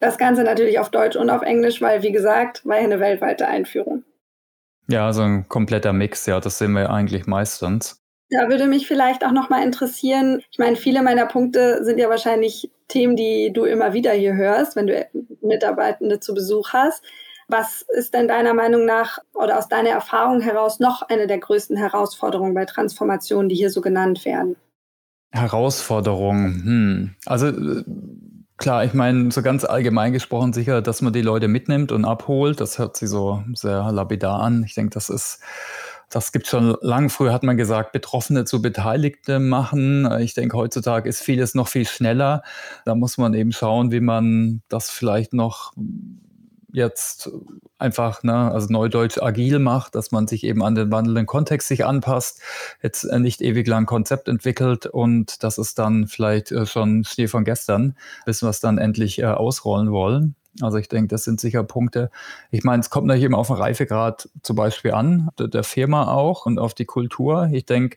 Das 0.00 0.18
Ganze 0.18 0.42
natürlich 0.42 0.78
auf 0.78 0.90
Deutsch 0.90 1.16
und 1.16 1.30
auf 1.30 1.42
Englisch, 1.42 1.80
weil, 1.80 2.02
wie 2.02 2.12
gesagt, 2.12 2.66
war 2.66 2.76
ja 2.76 2.84
eine 2.84 3.00
weltweite 3.00 3.46
Einführung. 3.46 4.04
Ja, 4.88 5.12
so 5.12 5.22
ein 5.22 5.48
kompletter 5.48 5.92
Mix, 5.92 6.26
ja, 6.26 6.38
das 6.38 6.58
sehen 6.58 6.72
wir 6.72 6.90
eigentlich 6.90 7.26
meistens. 7.26 8.02
Da 8.30 8.48
würde 8.48 8.66
mich 8.66 8.86
vielleicht 8.86 9.24
auch 9.24 9.32
noch 9.32 9.50
mal 9.50 9.62
interessieren, 9.62 10.42
ich 10.50 10.58
meine, 10.58 10.76
viele 10.76 11.02
meiner 11.02 11.26
Punkte 11.26 11.84
sind 11.84 11.98
ja 11.98 12.08
wahrscheinlich 12.08 12.70
Themen, 12.88 13.16
die 13.16 13.52
du 13.52 13.64
immer 13.64 13.92
wieder 13.92 14.12
hier 14.12 14.34
hörst, 14.34 14.76
wenn 14.76 14.86
du 14.86 15.08
Mitarbeitende 15.42 16.20
zu 16.20 16.34
Besuch 16.34 16.72
hast. 16.72 17.04
Was 17.48 17.82
ist 17.96 18.14
denn 18.14 18.26
deiner 18.26 18.54
Meinung 18.54 18.84
nach 18.84 19.18
oder 19.32 19.58
aus 19.58 19.68
deiner 19.68 19.90
Erfahrung 19.90 20.40
heraus 20.40 20.80
noch 20.80 21.02
eine 21.02 21.26
der 21.26 21.38
größten 21.38 21.76
Herausforderungen 21.76 22.54
bei 22.54 22.64
Transformationen, 22.64 23.48
die 23.48 23.54
hier 23.54 23.70
so 23.70 23.80
genannt 23.80 24.24
werden? 24.24 24.56
Herausforderungen. 25.30 26.62
Hm. 26.64 27.14
Also 27.26 27.48
äh, 27.48 27.84
klar, 28.56 28.84
ich 28.84 28.94
meine, 28.94 29.30
so 29.30 29.42
ganz 29.42 29.64
allgemein 29.64 30.12
gesprochen 30.12 30.52
sicher, 30.52 30.82
dass 30.82 31.02
man 31.02 31.12
die 31.12 31.22
Leute 31.22 31.46
mitnimmt 31.46 31.92
und 31.92 32.04
abholt. 32.04 32.60
Das 32.60 32.78
hört 32.78 32.96
sich 32.96 33.08
so 33.08 33.42
sehr 33.54 33.92
lapidar 33.92 34.40
an. 34.40 34.64
Ich 34.64 34.74
denke, 34.74 34.90
das 34.90 35.08
ist 35.08 35.40
das 36.08 36.30
gibt 36.30 36.46
schon 36.46 36.76
lang. 36.82 37.10
Früher 37.10 37.32
hat 37.32 37.42
man 37.42 37.56
gesagt, 37.56 37.92
Betroffene 37.92 38.44
zu 38.44 38.62
Beteiligte 38.62 39.40
machen. 39.40 40.08
Ich 40.20 40.34
denke, 40.34 40.56
heutzutage 40.56 41.08
ist 41.08 41.20
vieles 41.20 41.54
noch 41.54 41.66
viel 41.66 41.86
schneller. 41.86 42.42
Da 42.84 42.94
muss 42.94 43.18
man 43.18 43.34
eben 43.34 43.50
schauen, 43.50 43.90
wie 43.90 44.00
man 44.00 44.62
das 44.68 44.88
vielleicht 44.88 45.32
noch 45.32 45.72
jetzt 46.76 47.30
einfach, 47.78 48.22
ne, 48.22 48.52
also 48.52 48.70
neudeutsch 48.70 49.18
agil 49.18 49.58
macht, 49.58 49.94
dass 49.94 50.12
man 50.12 50.28
sich 50.28 50.44
eben 50.44 50.62
an 50.62 50.74
den 50.74 50.92
wandelnden 50.92 51.24
Kontext 51.24 51.68
sich 51.68 51.86
anpasst, 51.86 52.42
jetzt 52.82 53.04
nicht 53.04 53.40
ewig 53.40 53.66
lang 53.66 53.86
Konzept 53.86 54.28
entwickelt 54.28 54.84
und 54.84 55.42
das 55.42 55.56
ist 55.56 55.78
dann 55.78 56.06
vielleicht 56.06 56.52
äh, 56.52 56.66
schon 56.66 57.04
Schnee 57.04 57.28
von 57.28 57.44
gestern, 57.44 57.96
bis 58.26 58.42
wir 58.42 58.50
es 58.50 58.60
dann 58.60 58.76
endlich 58.76 59.20
äh, 59.20 59.24
ausrollen 59.24 59.90
wollen. 59.90 60.34
Also 60.60 60.76
ich 60.76 60.88
denke, 60.88 61.08
das 61.08 61.24
sind 61.24 61.40
sicher 61.40 61.64
Punkte. 61.64 62.10
Ich 62.50 62.62
meine, 62.62 62.80
es 62.80 62.90
kommt 62.90 63.06
natürlich 63.06 63.26
immer 63.26 63.38
auf 63.38 63.48
den 63.48 63.56
Reifegrad 63.56 64.28
zum 64.42 64.56
Beispiel 64.56 64.92
an, 64.92 65.30
der 65.38 65.64
Firma 65.64 66.12
auch 66.12 66.44
und 66.44 66.58
auf 66.58 66.74
die 66.74 66.86
Kultur. 66.86 67.48
Ich 67.52 67.64
denke, 67.64 67.96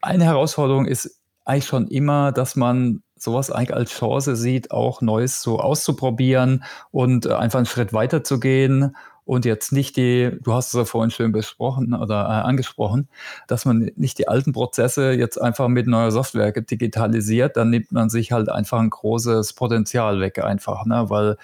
eine 0.00 0.24
Herausforderung 0.24 0.86
ist 0.86 1.20
eigentlich 1.44 1.66
schon 1.66 1.88
immer, 1.88 2.30
dass 2.30 2.54
man 2.54 3.01
sowas 3.22 3.50
eigentlich 3.50 3.74
als 3.74 3.90
Chance 3.90 4.36
sieht, 4.36 4.70
auch 4.70 5.00
Neues 5.00 5.42
so 5.42 5.60
auszuprobieren 5.60 6.64
und 6.90 7.26
äh, 7.26 7.32
einfach 7.34 7.58
einen 7.58 7.66
Schritt 7.66 7.92
weiter 7.92 8.24
zu 8.24 8.40
gehen 8.40 8.94
und 9.24 9.44
jetzt 9.44 9.72
nicht 9.72 9.96
die, 9.96 10.36
du 10.42 10.52
hast 10.52 10.68
es 10.68 10.72
ja 10.74 10.84
vorhin 10.84 11.10
schön 11.10 11.32
besprochen 11.32 11.94
oder 11.94 12.22
äh, 12.24 12.46
angesprochen, 12.46 13.08
dass 13.46 13.64
man 13.64 13.90
nicht 13.96 14.18
die 14.18 14.26
alten 14.28 14.52
Prozesse 14.52 15.12
jetzt 15.12 15.40
einfach 15.40 15.68
mit 15.68 15.86
neuer 15.86 16.10
Software 16.10 16.50
digitalisiert, 16.52 17.56
dann 17.56 17.70
nimmt 17.70 17.92
man 17.92 18.10
sich 18.10 18.32
halt 18.32 18.48
einfach 18.48 18.80
ein 18.80 18.90
großes 18.90 19.52
Potenzial 19.52 20.20
weg 20.20 20.42
einfach, 20.42 20.84
ne? 20.86 21.04
weil 21.08 21.36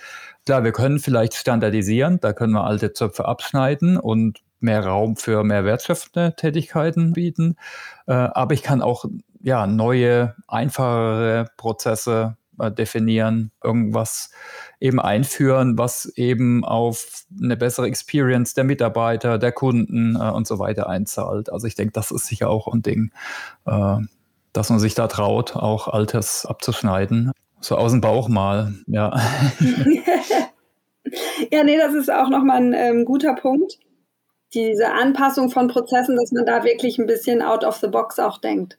klar, 0.45 0.65
wir 0.65 0.73
können 0.73 0.99
vielleicht 0.99 1.35
standardisieren, 1.35 2.19
da 2.21 2.33
können 2.33 2.53
wir 2.53 2.65
alte 2.65 2.93
Zöpfe 2.93 3.27
abschneiden 3.27 3.97
und 3.97 4.41
mehr 4.61 4.85
Raum 4.85 5.15
für 5.15 5.45
mehr 5.45 5.65
wertschöpfende 5.65 6.35
Tätigkeiten 6.35 7.13
bieten, 7.13 7.57
äh, 8.09 8.13
aber 8.13 8.55
ich 8.55 8.65
kann 8.65 8.83
auch 8.83 9.05
ja, 9.41 9.67
neue, 9.67 10.35
einfachere 10.47 11.47
Prozesse 11.57 12.37
äh, 12.59 12.73
definieren, 12.73 13.53
irgendwas 13.63 14.31
eben 14.81 15.01
einführen, 15.01 15.79
was 15.79 16.07
eben 16.17 16.65
auf 16.65 17.25
eine 17.41 17.57
bessere 17.57 17.87
Experience 17.87 18.55
der 18.55 18.65
Mitarbeiter, 18.65 19.39
der 19.39 19.53
Kunden 19.53 20.17
äh, 20.17 20.31
und 20.31 20.47
so 20.47 20.59
weiter 20.59 20.89
einzahlt. 20.89 21.53
Also 21.53 21.67
ich 21.67 21.75
denke, 21.75 21.93
das 21.93 22.11
ist 22.11 22.27
sicher 22.27 22.51
auch 22.51 22.67
ein 22.67 22.83
Ding, 22.83 23.13
äh, 23.67 23.99
dass 24.53 24.71
man 24.71 24.79
sich 24.81 24.95
da 24.95 25.07
traut, 25.07 25.55
auch 25.57 25.89
Altes 25.89 26.47
abzuschneiden. 26.47 27.33
So 27.61 27.77
aus 27.77 27.93
dem 27.93 28.01
Bauch 28.01 28.29
mal, 28.29 28.75
ja. 28.87 29.17
ja, 31.51 31.65
nee, 31.65 31.77
das 31.77 31.95
ist 31.95 32.11
auch 32.11 32.29
nochmal 32.29 32.59
ein 32.59 32.73
ähm, 32.73 33.05
guter 33.05 33.35
Punkt. 33.35 33.79
Diese 34.55 34.93
Anpassung 34.93 35.51
von 35.51 35.69
Prozessen, 35.69 36.17
dass 36.17 36.33
man 36.33 36.47
da 36.47 36.65
wirklich 36.65 36.99
ein 36.99 37.07
bisschen 37.07 37.43
out 37.43 37.65
of 37.65 37.77
the 37.77 37.89
box 37.89 38.19
auch 38.19 38.39
denkt. 38.39 38.79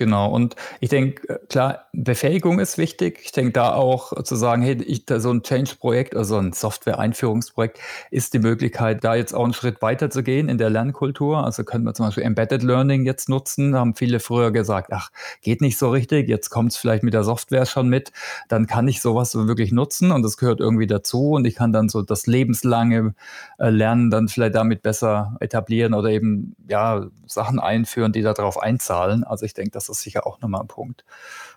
Genau, 0.00 0.30
und 0.30 0.56
ich 0.80 0.88
denke, 0.88 1.28
äh, 1.28 1.38
klar, 1.50 1.84
Befähigung 1.92 2.58
ist 2.58 2.78
wichtig. 2.78 3.20
Ich 3.22 3.32
denke 3.32 3.52
da 3.52 3.74
auch 3.74 4.22
zu 4.22 4.34
sagen, 4.34 4.62
hey, 4.62 4.82
ich, 4.82 5.04
so 5.06 5.30
ein 5.30 5.42
Change-Projekt, 5.42 6.16
also 6.16 6.38
ein 6.38 6.54
Software-Einführungsprojekt, 6.54 7.78
ist 8.10 8.32
die 8.32 8.38
Möglichkeit, 8.38 9.04
da 9.04 9.14
jetzt 9.14 9.34
auch 9.34 9.44
einen 9.44 9.52
Schritt 9.52 9.82
weiter 9.82 10.08
zu 10.08 10.22
gehen 10.22 10.48
in 10.48 10.56
der 10.56 10.70
Lernkultur. 10.70 11.44
Also 11.44 11.64
können 11.64 11.84
wir 11.84 11.92
zum 11.92 12.06
Beispiel 12.06 12.22
Embedded 12.22 12.62
Learning 12.62 13.04
jetzt 13.04 13.28
nutzen. 13.28 13.72
Da 13.72 13.80
haben 13.80 13.94
viele 13.94 14.20
früher 14.20 14.52
gesagt, 14.52 14.90
ach, 14.90 15.10
geht 15.42 15.60
nicht 15.60 15.76
so 15.76 15.90
richtig, 15.90 16.30
jetzt 16.30 16.48
kommt 16.48 16.72
es 16.72 16.78
vielleicht 16.78 17.02
mit 17.02 17.12
der 17.12 17.24
Software 17.24 17.66
schon 17.66 17.90
mit. 17.90 18.10
Dann 18.48 18.66
kann 18.66 18.88
ich 18.88 19.02
sowas 19.02 19.30
so 19.30 19.48
wirklich 19.48 19.70
nutzen 19.70 20.12
und 20.12 20.22
das 20.22 20.38
gehört 20.38 20.60
irgendwie 20.60 20.86
dazu 20.86 21.32
und 21.32 21.46
ich 21.46 21.56
kann 21.56 21.74
dann 21.74 21.90
so 21.90 22.00
das 22.00 22.26
lebenslange 22.26 23.14
äh, 23.58 23.68
Lernen 23.68 24.10
dann 24.10 24.28
vielleicht 24.28 24.54
damit 24.54 24.82
besser 24.82 25.36
etablieren 25.40 25.92
oder 25.92 26.08
eben, 26.08 26.56
ja, 26.70 27.04
Sachen 27.26 27.60
einführen, 27.60 28.12
die 28.12 28.22
darauf 28.22 28.58
einzahlen. 28.58 29.24
Also 29.24 29.44
ich 29.44 29.52
denke, 29.52 29.72
das 29.72 29.89
ist 29.90 30.02
sicher 30.02 30.26
auch 30.26 30.40
nochmal 30.40 30.62
ein 30.62 30.68
Punkt. 30.68 31.04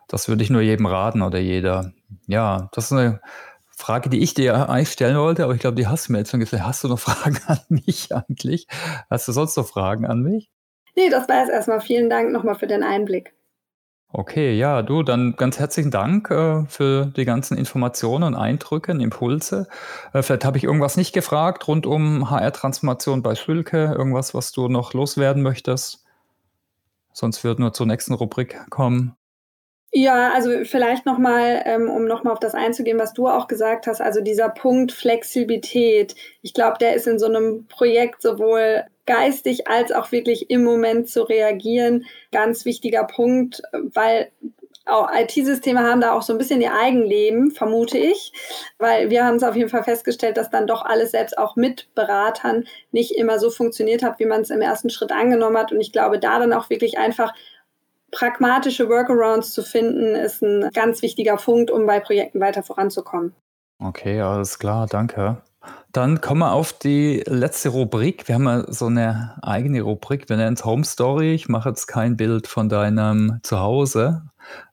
Das 0.08 0.28
würde 0.28 0.43
ich 0.43 0.50
nur 0.50 0.62
jedem 0.62 0.86
raten 0.86 1.22
oder 1.22 1.39
jeder. 1.39 1.93
Ja, 2.28 2.69
das 2.74 2.86
ist 2.86 2.93
eine 2.93 3.22
Frage, 3.69 4.10
die 4.10 4.19
ich 4.19 4.34
dir 4.34 4.69
eigentlich 4.69 4.91
stellen 4.91 5.17
wollte, 5.17 5.43
aber 5.43 5.54
ich 5.54 5.62
glaube, 5.62 5.76
die 5.76 5.88
hast 5.88 6.08
du 6.08 6.12
mir 6.12 6.19
jetzt 6.19 6.32
schon 6.32 6.39
gestellt. 6.39 6.65
Hast 6.65 6.84
du 6.84 6.88
noch 6.88 7.00
Fragen 7.00 7.39
an 7.48 7.60
mich 7.69 8.13
eigentlich? 8.13 8.67
Hast 9.10 9.28
du 9.28 9.32
sonst 9.32 9.58
noch 9.58 9.67
Fragen 9.67 10.06
an 10.06 10.22
mich? 10.22 10.50
Nee, 10.96 11.10
das 11.10 11.28
war 11.28 11.43
es 11.43 11.50
erstmal. 11.50 11.82
Vielen 11.82 12.10
Dank 12.10 12.32
nochmal 12.32 12.56
für 12.56 12.67
den 12.67 12.84
Einblick. 12.84 13.34
Okay, 14.15 14.56
ja, 14.56 14.84
du, 14.84 15.02
dann 15.02 15.36
ganz 15.38 15.58
herzlichen 15.58 15.89
Dank 15.89 16.30
äh, 16.30 16.65
für 16.67 17.08
die 17.08 17.26
ganzen 17.26 17.58
Informationen 17.58 18.24
und 18.24 18.36
Eindrücke 18.36 18.91
und 18.91 19.00
Impulse. 19.00 19.67
Äh, 20.13 20.22
vielleicht 20.22 20.46
habe 20.46 20.60
ich 20.60 20.65
irgendwas 20.65 20.98
nicht 20.98 21.13
gefragt 21.13 21.67
rund 21.67 21.88
um 21.88 22.30
HR-Transformation 22.30 23.24
bei 23.24 23.34
Schülke, 23.34 23.96
irgendwas, 23.98 24.36
was 24.36 24.52
du 24.52 24.67
noch 24.67 24.93
loswerden 24.93 25.41
möchtest. 25.41 26.03
Sonst 27.13 27.43
wird 27.43 27.60
nur 27.60 27.73
zur 27.73 27.86
nächsten 27.86 28.13
Rubrik 28.13 28.60
kommen. 28.69 29.15
Ja, 29.95 30.32
also 30.34 30.49
vielleicht 30.63 31.06
nochmal, 31.06 31.62
ähm, 31.65 31.88
um 31.88 32.06
nochmal 32.06 32.34
auf 32.34 32.39
das 32.39 32.56
einzugehen, 32.56 32.97
was 32.97 33.13
du 33.13 33.28
auch 33.28 33.47
gesagt 33.47 33.86
hast, 33.86 34.02
also 34.02 34.21
dieser 34.21 34.49
Punkt 34.49 34.91
Flexibilität, 34.91 36.15
ich 36.41 36.56
glaube, 36.56 36.78
der 36.80 36.95
ist 36.95 37.06
in 37.06 37.19
so 37.19 37.28
einem 37.28 37.67
Projekt 37.67 38.23
sowohl 38.23 38.86
geistig 39.06 39.67
als 39.67 39.91
auch 39.91 40.12
wirklich 40.12 40.49
im 40.49 40.63
Moment 40.63 41.10
zu 41.10 41.21
reagieren, 41.21 42.06
ganz 42.32 42.65
wichtiger 42.65 43.04
Punkt, 43.04 43.62
weil 43.71 44.32
auch 44.86 45.10
IT-Systeme 45.13 45.80
haben 45.80 46.02
da 46.02 46.13
auch 46.13 46.22
so 46.22 46.34
ein 46.34 46.38
bisschen 46.38 46.62
ihr 46.62 46.74
Eigenleben, 46.74 47.52
vermute 47.52 47.98
ich, 47.98 48.34
weil 48.80 49.10
wir 49.10 49.26
haben 49.26 49.38
es 49.38 49.43
auf 49.43 49.56
jeden 49.56 49.69
Fall 49.69 49.84
festgestellt, 49.84 50.38
dass 50.38 50.50
dann 50.50 50.67
doch 50.67 50.84
alles 50.84 51.12
selbst 51.12 51.38
auch 51.38 51.56
mit 51.56 51.93
Beratern 51.96 52.65
nicht 52.91 53.12
immer 53.12 53.39
so 53.39 53.50
funktioniert 53.50 54.04
hat, 54.04 54.19
wie 54.19 54.26
man 54.26 54.41
es 54.41 54.50
im 54.50 54.62
ersten 54.62 54.89
Schritt 54.89 55.12
angenommen 55.12 55.58
hat. 55.58 55.72
Und 55.72 55.80
ich 55.80 55.91
glaube, 55.91 56.19
da 56.19 56.39
dann 56.39 56.54
auch 56.54 56.69
wirklich 56.69 56.98
einfach 56.98 57.34
pragmatische 58.12 58.89
Workarounds 58.89 59.54
zu 59.54 59.63
finden, 59.63 60.15
ist 60.15 60.43
ein 60.43 60.69
ganz 60.74 61.02
wichtiger 61.02 61.38
Punkt, 61.38 61.72
um 61.72 61.86
bei 61.86 62.00
Projekten 62.00 62.39
weiter 62.39 62.62
voranzukommen. 62.63 63.34
Okay, 63.84 64.22
alles 64.22 64.60
klar, 64.60 64.88
danke. 64.88 65.41
Dann 65.94 66.22
kommen 66.22 66.40
wir 66.40 66.54
auf 66.54 66.74
die 66.74 67.22
letzte 67.28 67.70
Rubrik. 67.70 68.28
Wir 68.28 68.34
haben 68.34 68.46
ja 68.46 68.66
so 68.68 68.88
eine 68.88 69.36
eigene 69.44 69.84
Rubrik. 69.84 70.28
Wir 70.28 70.38
nennen 70.38 70.56
es 70.56 70.66
Home 70.66 70.84
Story. 70.84 71.36
Ich 71.36 71.50
mache 71.50 71.70
jetzt 71.70 71.86
kein 71.86 72.18
Bild 72.18 72.48
von 72.48 72.68
deinem 72.68 73.40
Zuhause, 73.44 74.24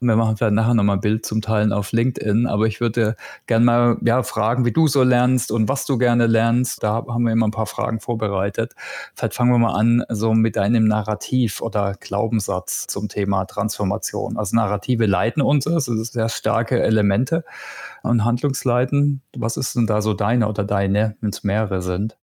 wir 0.00 0.16
machen 0.16 0.36
vielleicht 0.36 0.54
nachher 0.54 0.74
nochmal 0.74 0.96
ein 0.96 1.00
Bild 1.00 1.24
zum 1.24 1.40
Teilen 1.42 1.72
auf 1.72 1.92
LinkedIn, 1.92 2.46
aber 2.46 2.66
ich 2.66 2.80
würde 2.80 3.16
gerne 3.46 3.64
mal 3.64 3.96
ja, 4.02 4.22
fragen, 4.22 4.64
wie 4.64 4.72
du 4.72 4.88
so 4.88 5.02
lernst 5.02 5.52
und 5.52 5.68
was 5.68 5.86
du 5.86 5.98
gerne 5.98 6.26
lernst. 6.26 6.82
Da 6.82 7.04
haben 7.06 7.24
wir 7.24 7.32
immer 7.32 7.48
ein 7.48 7.52
paar 7.52 7.66
Fragen 7.66 8.00
vorbereitet. 8.00 8.74
Vielleicht 9.14 9.34
fangen 9.34 9.52
wir 9.52 9.58
mal 9.58 9.74
an 9.74 10.04
so 10.08 10.34
mit 10.34 10.56
deinem 10.56 10.84
Narrativ 10.84 11.60
oder 11.60 11.94
Glaubenssatz 11.98 12.86
zum 12.86 13.08
Thema 13.08 13.44
Transformation. 13.44 14.36
Also 14.36 14.56
Narrative 14.56 15.06
leiten 15.06 15.42
uns, 15.42 15.64
das 15.64 15.86
sind 15.86 16.04
sehr 16.04 16.28
starke 16.28 16.82
Elemente 16.82 17.44
und 18.02 18.24
Handlungsleiten. 18.24 19.22
Was 19.36 19.56
ist 19.56 19.76
denn 19.76 19.86
da 19.86 20.02
so 20.02 20.14
deine 20.14 20.48
oder 20.48 20.64
deine, 20.64 21.09
wenn 21.20 21.30
es 21.30 21.44
mehrere 21.44 21.82
sind? 21.82 22.16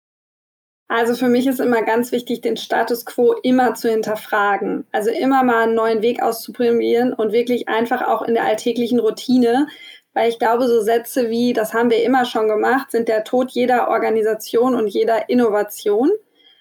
Also 0.89 1.15
für 1.15 1.28
mich 1.28 1.47
ist 1.47 1.60
immer 1.60 1.82
ganz 1.82 2.13
wichtig, 2.13 2.39
den 2.41 2.56
Status 2.56 3.06
quo 3.06 3.34
immer 3.43 3.73
zu 3.73 3.89
hinterfragen. 3.89 4.88
Also 4.93 5.12
immer 5.12 5.43
mal 5.43 5.63
einen 5.63 5.76
neuen 5.76 6.02
Weg 6.02 6.21
auszuprobieren 6.21 7.12
und 7.13 7.34
wirklich 7.34 7.67
einfach 7.67 8.08
auch 8.08 8.21
in 8.21 8.36
der 8.36 8.45
alltäglichen 8.45 9.00
Routine. 9.00 9.67
Weil 10.13 10.30
ich 10.30 10.39
glaube, 10.39 10.67
so 10.67 10.80
Sätze 10.80 11.30
wie, 11.30 11.54
das 11.54 11.73
haben 11.73 11.89
wir 11.89 12.04
immer 12.04 12.26
schon 12.26 12.47
gemacht, 12.47 12.91
sind 12.91 13.08
der 13.08 13.23
Tod 13.23 13.52
jeder 13.52 13.89
Organisation 13.89 14.76
und 14.76 14.88
jeder 14.88 15.30
Innovation. 15.30 16.10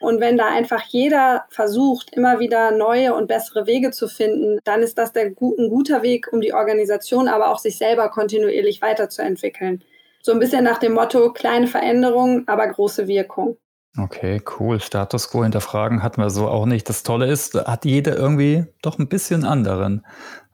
Und 0.01 0.21
wenn 0.21 0.37
da 0.37 0.49
einfach 0.49 0.83
jeder 0.83 1.47
versucht, 1.49 2.15
immer 2.15 2.39
wieder 2.39 2.71
neue 2.73 3.15
und 3.15 3.29
bessere 3.29 3.67
Wege 3.67 3.93
zu 3.93 4.09
finden, 4.09 4.59
dann 4.65 4.83
ist 4.83 4.99
das 4.99 5.13
der, 5.13 5.27
ein 5.27 5.35
guter 5.35 6.03
Weg, 6.03 6.31
um 6.33 6.41
die 6.41 6.53
Organisation, 6.53 7.29
aber 7.29 7.49
auch 7.49 7.59
sich 7.59 7.79
selber 7.79 8.11
kontinuierlich 8.11 8.83
weiterzuentwickeln. 8.83 9.83
So 10.27 10.33
ein 10.33 10.41
bisschen 10.41 10.65
nach 10.65 10.79
dem 10.79 10.95
Motto, 10.95 11.33
kleine 11.33 11.69
Veränderungen, 11.69 12.49
aber 12.49 12.67
große 12.67 13.07
Wirkung. 13.07 13.59
Okay, 13.97 14.43
cool. 14.59 14.81
Status 14.81 15.31
quo 15.31 15.45
hinterfragen 15.45 16.03
hatten 16.03 16.21
wir 16.21 16.31
so 16.31 16.49
auch 16.49 16.67
nicht. 16.67 16.89
Das 16.89 17.05
Tolle 17.05 17.27
ist, 17.27 17.55
hat 17.55 17.85
jeder 17.85 18.17
irgendwie 18.17 18.65
doch 18.83 18.99
ein 18.99 19.07
bisschen 19.07 19.45
anderen. 19.45 20.05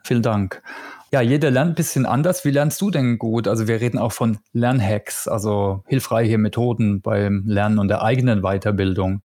Vielen 0.05 0.21
Dank. 0.21 0.63
Ja, 1.11 1.23
jeder 1.23 1.51
lernt 1.51 1.71
ein 1.71 1.75
bisschen 1.75 2.05
anders. 2.05 2.45
Wie 2.45 2.51
lernst 2.51 2.83
du 2.83 2.91
denn 2.91 3.17
gut? 3.17 3.49
Also 3.49 3.67
wir 3.67 3.81
reden 3.81 3.97
auch 3.97 4.13
von 4.13 4.37
Lernhacks, 4.53 5.27
also 5.27 5.83
hilfreiche 5.87 6.37
Methoden 6.37 7.01
beim 7.01 7.45
Lernen 7.47 7.79
und 7.79 7.89
der 7.89 8.03
eigenen 8.03 8.43
Weiterbildung. 8.43 9.23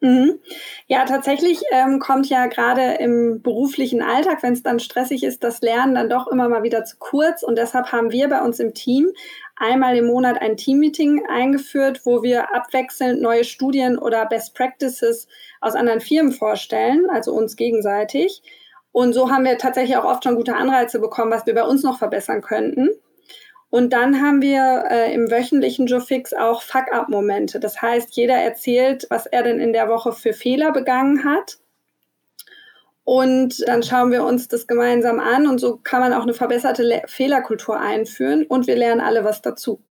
Mhm. 0.00 0.38
Ja, 0.86 1.04
tatsächlich 1.06 1.60
ähm, 1.72 1.98
kommt 1.98 2.28
ja 2.28 2.46
gerade 2.46 2.98
im 3.00 3.42
beruflichen 3.42 4.00
Alltag, 4.00 4.42
wenn 4.42 4.52
es 4.52 4.62
dann 4.62 4.78
stressig 4.78 5.24
ist, 5.24 5.42
das 5.42 5.60
Lernen 5.60 5.96
dann 5.96 6.08
doch 6.08 6.28
immer 6.28 6.48
mal 6.48 6.62
wieder 6.62 6.84
zu 6.84 6.98
kurz. 6.98 7.42
Und 7.42 7.58
deshalb 7.58 7.90
haben 7.90 8.12
wir 8.12 8.28
bei 8.28 8.40
uns 8.40 8.60
im 8.60 8.74
Team 8.74 9.10
einmal 9.56 9.96
im 9.96 10.06
Monat 10.06 10.40
ein 10.40 10.56
Teammeeting 10.56 11.26
eingeführt, 11.28 12.02
wo 12.04 12.22
wir 12.22 12.54
abwechselnd 12.54 13.20
neue 13.20 13.42
Studien 13.42 13.98
oder 13.98 14.24
Best 14.26 14.54
Practices 14.54 15.26
aus 15.60 15.74
anderen 15.74 16.00
Firmen 16.00 16.32
vorstellen, 16.32 17.10
also 17.10 17.32
uns 17.32 17.56
gegenseitig. 17.56 18.42
Und 18.92 19.14
so 19.14 19.30
haben 19.30 19.44
wir 19.44 19.58
tatsächlich 19.58 19.96
auch 19.96 20.04
oft 20.04 20.22
schon 20.22 20.36
gute 20.36 20.54
Anreize 20.54 21.00
bekommen, 21.00 21.32
was 21.32 21.44
wir 21.46 21.54
bei 21.54 21.64
uns 21.64 21.82
noch 21.82 21.98
verbessern 21.98 22.40
könnten. 22.40 22.90
Und 23.70 23.92
dann 23.92 24.22
haben 24.22 24.40
wir 24.40 24.84
äh, 24.90 25.12
im 25.12 25.30
wöchentlichen 25.30 25.86
Joe 25.86 26.00
Fix 26.00 26.32
auch 26.32 26.62
Fuck-up-Momente. 26.62 27.60
Das 27.60 27.82
heißt, 27.82 28.16
jeder 28.16 28.34
erzählt, 28.36 29.06
was 29.10 29.26
er 29.26 29.42
denn 29.42 29.60
in 29.60 29.72
der 29.72 29.88
Woche 29.88 30.12
für 30.12 30.32
Fehler 30.32 30.72
begangen 30.72 31.24
hat. 31.24 31.58
Und 33.04 33.66
dann 33.66 33.82
schauen 33.82 34.10
wir 34.10 34.24
uns 34.24 34.48
das 34.48 34.66
gemeinsam 34.66 35.18
an 35.18 35.46
und 35.46 35.58
so 35.58 35.78
kann 35.78 36.00
man 36.00 36.12
auch 36.12 36.24
eine 36.24 36.34
verbesserte 36.34 36.82
Le 36.82 37.02
Fehlerkultur 37.06 37.80
einführen 37.80 38.44
und 38.46 38.66
wir 38.66 38.76
lernen 38.76 39.00
alle 39.00 39.24
was 39.24 39.40
dazu. 39.40 39.82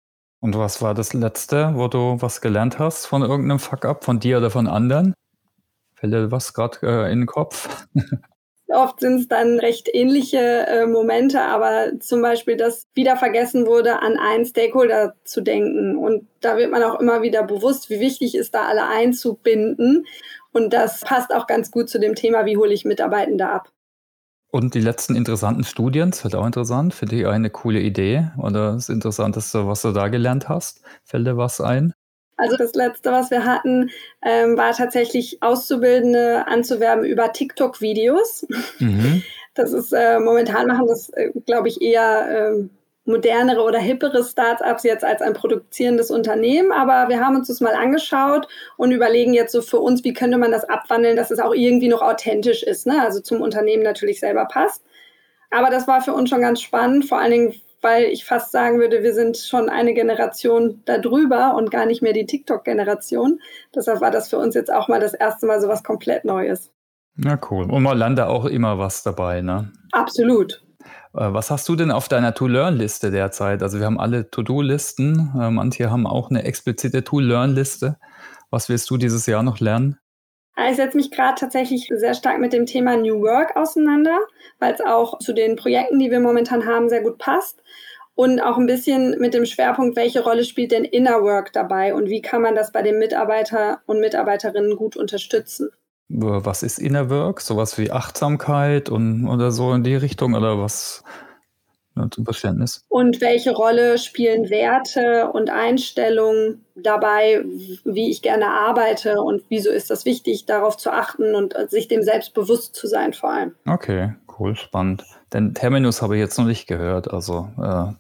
Und 0.41 0.55
was 0.57 0.83
war 0.83 0.93
das 0.93 1.15
letzte, 1.15 1.73
wo 1.77 1.89
du 1.89 2.17
was 2.21 2.43
gelernt 2.43 2.79
hast 2.79 3.07
von 3.07 3.23
irgendeinem 3.23 3.59
Fuck-up, 3.59 4.05
von 4.05 4.21
dir 4.21 4.37
oder 4.37 4.51
von 4.51 4.67
anderen? 4.67 5.15
Fällt 5.95 6.13
dir 6.13 6.31
was 6.31 6.53
gerade 6.53 6.79
äh, 6.83 7.11
in 7.11 7.21
den 7.21 7.27
Kopf? 7.27 7.87
Oft 8.69 8.99
sind 8.99 9.21
es 9.21 9.29
dann 9.29 9.61
recht 9.61 9.89
ähnliche 9.93 10.39
äh, 10.39 10.87
Momente, 10.87 11.41
aber 11.41 12.01
zum 12.01 12.21
Beispiel, 12.21 12.57
dass 12.57 12.87
wieder 12.95 13.17
vergessen 13.17 13.67
wurde, 13.67 14.03
an 14.03 14.17
einen 14.19 14.45
Stakeholder 14.45 15.15
zu 15.25 15.41
denken. 15.41 15.97
Und 15.97 16.27
da 16.41 16.57
wird 16.57 16.73
man 16.73 16.83
auch 16.83 16.99
immer 16.99 17.23
wieder 17.23 17.45
bewusst, 17.45 17.91
wie 17.91 18.01
wichtig 18.01 18.35
ist 18.35 18.55
da 18.55 18.67
alle 18.67 18.89
einzubinden. 18.89 20.05
Und 20.53 20.73
das 20.73 21.01
passt 21.01 21.33
auch 21.33 21.47
ganz 21.47 21.71
gut 21.71 21.89
zu 21.89 22.01
dem 22.01 22.17
Thema, 22.17 22.45
wie 22.45 22.57
hole 22.57 22.75
ich 22.75 22.85
Mitarbeitende 22.85 23.49
ab. 23.49 23.71
Und 24.51 24.75
die 24.75 24.81
letzten 24.81 25.15
interessanten 25.15 25.65
Studien, 25.65 26.11
das 26.11 26.25
wird 26.25 26.35
auch 26.35 26.47
interessant, 26.47 26.95
finde 26.95 27.17
ich 27.17 27.27
eine 27.27 27.51
coole 27.51 27.81
Idee 27.81 28.31
oder 28.39 28.73
das 28.73 28.89
Interessanteste, 28.89 29.67
was 29.67 29.83
du 29.83 29.93
da 29.93 30.09
gelernt 30.09 30.49
hast. 30.49 30.83
Fällt 31.05 31.27
dir 31.27 31.37
was 31.37 31.61
ein? 31.61 31.93
Also 32.37 32.57
das 32.57 32.75
letzte, 32.75 33.13
was 33.13 33.31
wir 33.31 33.45
hatten, 33.45 33.91
ähm, 34.23 34.57
war 34.57 34.73
tatsächlich 34.73 35.43
Auszubildende 35.43 36.47
anzuwerben 36.47 37.05
über 37.05 37.33
TikTok-Videos. 37.33 38.47
Mhm. 38.79 39.23
Das 39.55 39.73
ist 39.73 39.93
äh, 39.93 40.21
momentan 40.21 40.67
machen 40.67 40.87
das, 40.87 41.09
äh, 41.11 41.31
glaube 41.47 41.69
ich, 41.69 41.81
eher 41.81 42.53
äh, 42.59 42.69
modernere 43.07 43.63
oder 43.63 43.79
hippere 43.79 44.23
Startups 44.23 44.83
jetzt 44.83 45.05
als 45.05 45.23
ein 45.23 45.33
produzierendes 45.33 46.11
Unternehmen. 46.11 46.73
Aber 46.73 47.09
wir 47.09 47.25
haben 47.25 47.37
uns 47.37 47.49
das 47.49 47.61
mal 47.61 47.75
angeschaut 47.75 48.49
und 48.77 48.93
überlegen 48.93 49.33
jetzt 49.33 49.53
so 49.53 49.63
für 49.63 49.79
uns, 49.79 50.05
wie 50.05 50.13
könnte 50.13 50.37
man 50.37 50.51
das 50.51 50.65
abwandeln, 50.65 51.17
dass 51.17 51.31
es 51.31 51.39
auch 51.39 51.55
irgendwie 51.55 51.89
noch 51.89 52.03
authentisch 52.03 52.63
ist. 52.63 52.87
Ne? 52.87 53.01
Also 53.03 53.21
zum 53.21 53.41
Unternehmen 53.41 53.83
natürlich 53.83 54.21
selber 54.21 54.45
passt. 54.45 54.83
Aber 55.51 55.71
das 55.71 55.87
war 55.89 56.03
für 56.03 56.13
uns 56.13 56.29
schon 56.29 56.41
ganz 56.41 56.61
spannend, 56.61 57.07
vor 57.07 57.19
allen 57.19 57.31
Dingen 57.31 57.55
weil 57.87 58.07
ich 58.07 58.25
fast 58.25 58.51
sagen 58.51 58.81
würde, 58.81 59.05
wir 59.05 59.15
sind 59.15 59.37
schon 59.37 59.69
eine 59.69 59.95
Generation 59.95 60.83
darüber 60.87 61.55
und 61.55 61.71
gar 61.71 61.87
nicht 61.87 62.03
mehr 62.03 62.13
die 62.13 62.27
TikTok-Generation. 62.27 63.41
Deshalb 63.77 64.01
war 64.01 64.11
das 64.11 64.29
für 64.29 64.39
uns 64.39 64.57
jetzt 64.57 64.73
auch 64.73 64.89
mal 64.89 64.99
das 64.99 65.15
erste 65.15 65.47
Mal 65.47 65.61
so 65.61 65.69
was 65.69 65.85
komplett 65.85 66.25
Neues. 66.25 66.73
Na 67.15 67.39
cool. 67.49 67.71
Und 67.71 67.85
man 67.85 67.97
landet 67.97 68.27
auch 68.27 68.45
immer 68.47 68.81
was 68.81 69.05
dabei, 69.05 69.41
ne? 69.41 69.71
Absolut. 69.93 70.65
Äh, 71.15 71.33
was 71.33 71.53
hast 71.53 71.69
du 71.69 71.77
denn 71.77 71.93
auf 71.93 72.09
deiner 72.09 72.35
To-Learn-Liste 72.35 73.13
derzeit? 73.13 73.63
Also 73.63 73.79
wir 73.79 73.87
haben 73.87 74.01
alle 74.01 74.33
To-Do-Listen. 74.33 75.33
Äh, 75.41 75.51
manche 75.51 75.89
haben 75.89 76.09
auch 76.09 76.29
eine 76.29 76.43
explizite 76.43 77.05
To-Learn-Liste. 77.05 77.99
Was 78.51 78.69
willst 78.69 78.91
du 78.91 78.97
dieses 78.97 79.27
Jahr 79.27 79.45
noch 79.45 79.61
lernen? 79.61 79.99
Ich 80.69 80.77
setze 80.77 80.97
mich 80.97 81.11
gerade 81.11 81.39
tatsächlich 81.39 81.91
sehr 81.95 82.15
stark 82.15 82.39
mit 82.39 82.53
dem 82.53 82.65
Thema 82.65 82.97
New 82.97 83.21
Work 83.21 83.57
auseinander, 83.57 84.19
weil 84.59 84.73
es 84.73 84.81
auch 84.81 85.19
zu 85.19 85.35
den 85.35 85.57
Projekten, 85.57 85.99
die 85.99 86.11
wir 86.11 86.21
momentan 86.21 86.67
haben, 86.67 86.89
sehr 86.89 87.03
gut 87.03 87.19
passt. 87.19 87.61
Und 88.15 88.41
auch 88.41 88.57
ein 88.57 88.65
bisschen 88.65 89.19
mit 89.19 89.35
dem 89.35 89.45
Schwerpunkt, 89.45 89.95
welche 89.95 90.25
Rolle 90.25 90.45
spielt 90.45 90.73
denn 90.73 90.87
Inner 90.87 91.23
Work 91.23 91.53
dabei 91.53 91.95
und 91.95 92.09
wie 92.09 92.23
kann 92.23 92.41
man 92.41 92.55
das 92.55 92.73
bei 92.73 92.81
den 92.81 92.99
Mitarbeiter 92.99 93.83
und 93.85 94.01
Mitarbeiterinnen 94.01 94.77
gut 94.77 94.97
unterstützen? 94.97 95.69
Was 96.09 96.63
ist 96.63 96.79
Inner 96.79 97.11
Work? 97.11 97.43
Sowas 97.43 97.77
wie 97.77 97.91
Achtsamkeit 97.91 98.89
und 98.89 99.29
oder 99.29 99.51
so 99.51 99.75
in 99.75 99.83
die 99.83 99.97
Richtung 99.97 100.35
oder 100.35 100.59
was? 100.59 101.05
Ja, 101.97 102.09
zum 102.11 102.25
Verständnis. 102.25 102.85
Und 102.89 103.21
welche 103.21 103.53
Rolle 103.53 103.97
spielen 103.99 104.51
Werte 104.51 105.31
und 105.33 105.49
Einstellungen 105.49 106.65
dabei, 106.75 107.43
wie 107.85 108.11
ich 108.11 108.21
gerne 108.21 108.49
arbeite 108.49 109.23
und 109.23 109.43
wieso 109.49 109.71
ist 109.71 109.91
das 109.91 110.05
wichtig, 110.05 110.45
darauf 110.45 110.77
zu 110.77 110.93
achten 110.93 111.35
und 111.35 111.55
sich 111.71 111.89
dem 111.89 112.03
selbst 112.03 112.35
bewusst 112.35 112.75
zu 112.75 112.87
sein 112.87 113.15
vor 113.15 113.31
allem. 113.31 113.55
Okay, 113.67 114.15
cool, 114.39 114.55
spannend. 114.57 115.05
Den 115.33 115.55
Terminus 115.55 116.03
habe 116.03 116.17
ich 116.17 116.21
jetzt 116.21 116.39
noch 116.39 116.45
nicht 116.45 116.67
gehört, 116.67 117.11
also 117.11 117.49
äh, 117.61 117.95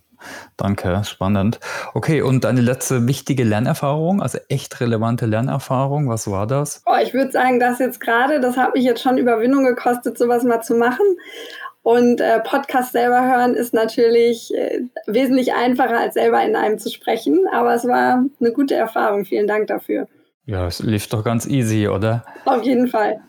danke, 0.56 1.02
spannend. 1.04 1.59
Okay, 1.94 2.22
und 2.22 2.44
deine 2.44 2.61
letzte 2.61 3.06
wichtige 3.06 3.44
Lernerfahrung, 3.44 4.20
also 4.22 4.38
echt 4.48 4.80
relevante 4.80 5.26
Lernerfahrung, 5.26 6.09
was 6.09 6.30
war 6.30 6.46
das? 6.46 6.82
Oh, 6.87 6.96
ich 7.02 7.14
würde 7.14 7.32
sagen, 7.32 7.61
das 7.61 7.78
jetzt 7.78 8.00
gerade, 8.00 8.40
das 8.40 8.56
hat 8.56 8.74
mich 8.74 8.85
jetzt 8.85 9.02
schon 9.02 9.18
Überwindung 9.18 9.64
gekostet, 9.64 10.18
sowas 10.18 10.44
mal 10.44 10.61
zu 10.61 10.74
machen. 10.74 11.06
Und 11.87 12.20
äh, 12.20 12.40
Podcast 12.40 12.90
selber 12.90 13.22
hören 13.29 13.55
ist 13.55 13.72
natürlich 13.72 14.53
äh, 14.53 14.81
wesentlich 15.07 15.55
einfacher, 15.55 16.01
als 16.01 16.14
selber 16.14 16.44
in 16.44 16.57
einem 16.57 16.81
zu 16.81 16.90
sprechen. 16.90 17.46
Aber 17.53 17.75
es 17.75 17.87
war 17.87 18.25
eine 18.40 18.53
gute 18.53 18.75
Erfahrung. 18.75 19.25
Vielen 19.25 19.46
Dank 19.46 19.68
dafür. 19.68 20.09
Ja, 20.46 20.66
es 20.66 20.81
lief 20.81 21.07
doch 21.07 21.22
ganz 21.22 21.46
easy, 21.46 21.87
oder? 21.87 22.25
Auf 22.44 22.64
jeden 22.64 22.88
Fall. 22.88 23.20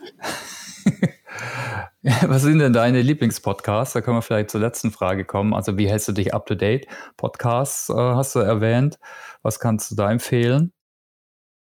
Was 2.28 2.41
sind 2.41 2.58
denn 2.58 2.74
deine 2.74 3.04
Lieblingspodcasts? 3.04 3.93
Da 3.93 4.02
können 4.02 4.17
wir 4.17 4.24
vielleicht 4.24 4.50
zur 4.50 4.62
letzten 4.62 4.89
Frage 4.89 5.24
kommen. 5.24 5.54
Also, 5.54 5.78
wie 5.78 5.88
hältst 5.88 6.08
du 6.08 6.13
dich 6.13 6.34
up 6.34 6.48
to 6.48 6.56
date? 6.56 6.88
Podcasts 7.15 7.89
äh, 7.89 7.93
hast 7.93 8.34
du 8.34 8.39
erwähnt. 8.39 8.98
Was 9.43 9.60
kannst 9.60 9.91
du 9.91 9.96
da 9.96 10.12
empfehlen? 10.12 10.74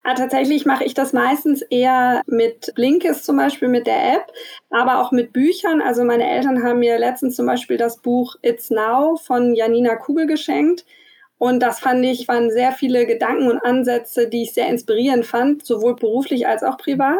Ja, 0.07 0.13
tatsächlich 0.13 0.65
mache 0.65 0.85
ich 0.85 0.93
das 0.93 1.11
meistens 1.11 1.61
eher 1.63 2.21
mit 2.27 2.73
Blinkist 2.75 3.25
zum 3.25 3.35
Beispiel 3.35 3.67
mit 3.67 3.87
der 3.87 4.13
App, 4.13 4.31
aber 4.69 5.01
auch 5.01 5.11
mit 5.11 5.33
Büchern. 5.33 5.81
Also 5.81 6.05
meine 6.05 6.25
Eltern 6.25 6.63
haben 6.63 6.79
mir 6.79 6.97
letztens 6.97 7.35
zum 7.35 7.45
Beispiel 7.45 7.75
das 7.75 7.97
Buch 7.97 8.37
It's 8.41 8.69
Now 8.69 9.17
von 9.17 9.53
Janina 9.53 9.97
Kugel 9.97 10.25
geschenkt. 10.25 10.85
Und 11.37 11.59
das 11.59 11.81
fand 11.81 12.05
ich, 12.05 12.25
waren 12.29 12.51
sehr 12.51 12.71
viele 12.71 13.05
Gedanken 13.05 13.51
und 13.51 13.59
Ansätze, 13.59 14.29
die 14.29 14.43
ich 14.43 14.53
sehr 14.53 14.69
inspirierend 14.69 15.25
fand, 15.25 15.65
sowohl 15.65 15.97
beruflich 15.97 16.47
als 16.47 16.63
auch 16.63 16.77
privat. 16.77 17.19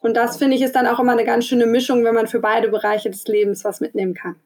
Und 0.00 0.16
das 0.16 0.38
finde 0.38 0.56
ich 0.56 0.62
ist 0.62 0.74
dann 0.74 0.86
auch 0.86 1.00
immer 1.00 1.12
eine 1.12 1.26
ganz 1.26 1.44
schöne 1.44 1.66
Mischung, 1.66 2.02
wenn 2.02 2.14
man 2.14 2.28
für 2.28 2.40
beide 2.40 2.70
Bereiche 2.70 3.10
des 3.10 3.26
Lebens 3.26 3.62
was 3.62 3.82
mitnehmen 3.82 4.14
kann. 4.14 4.36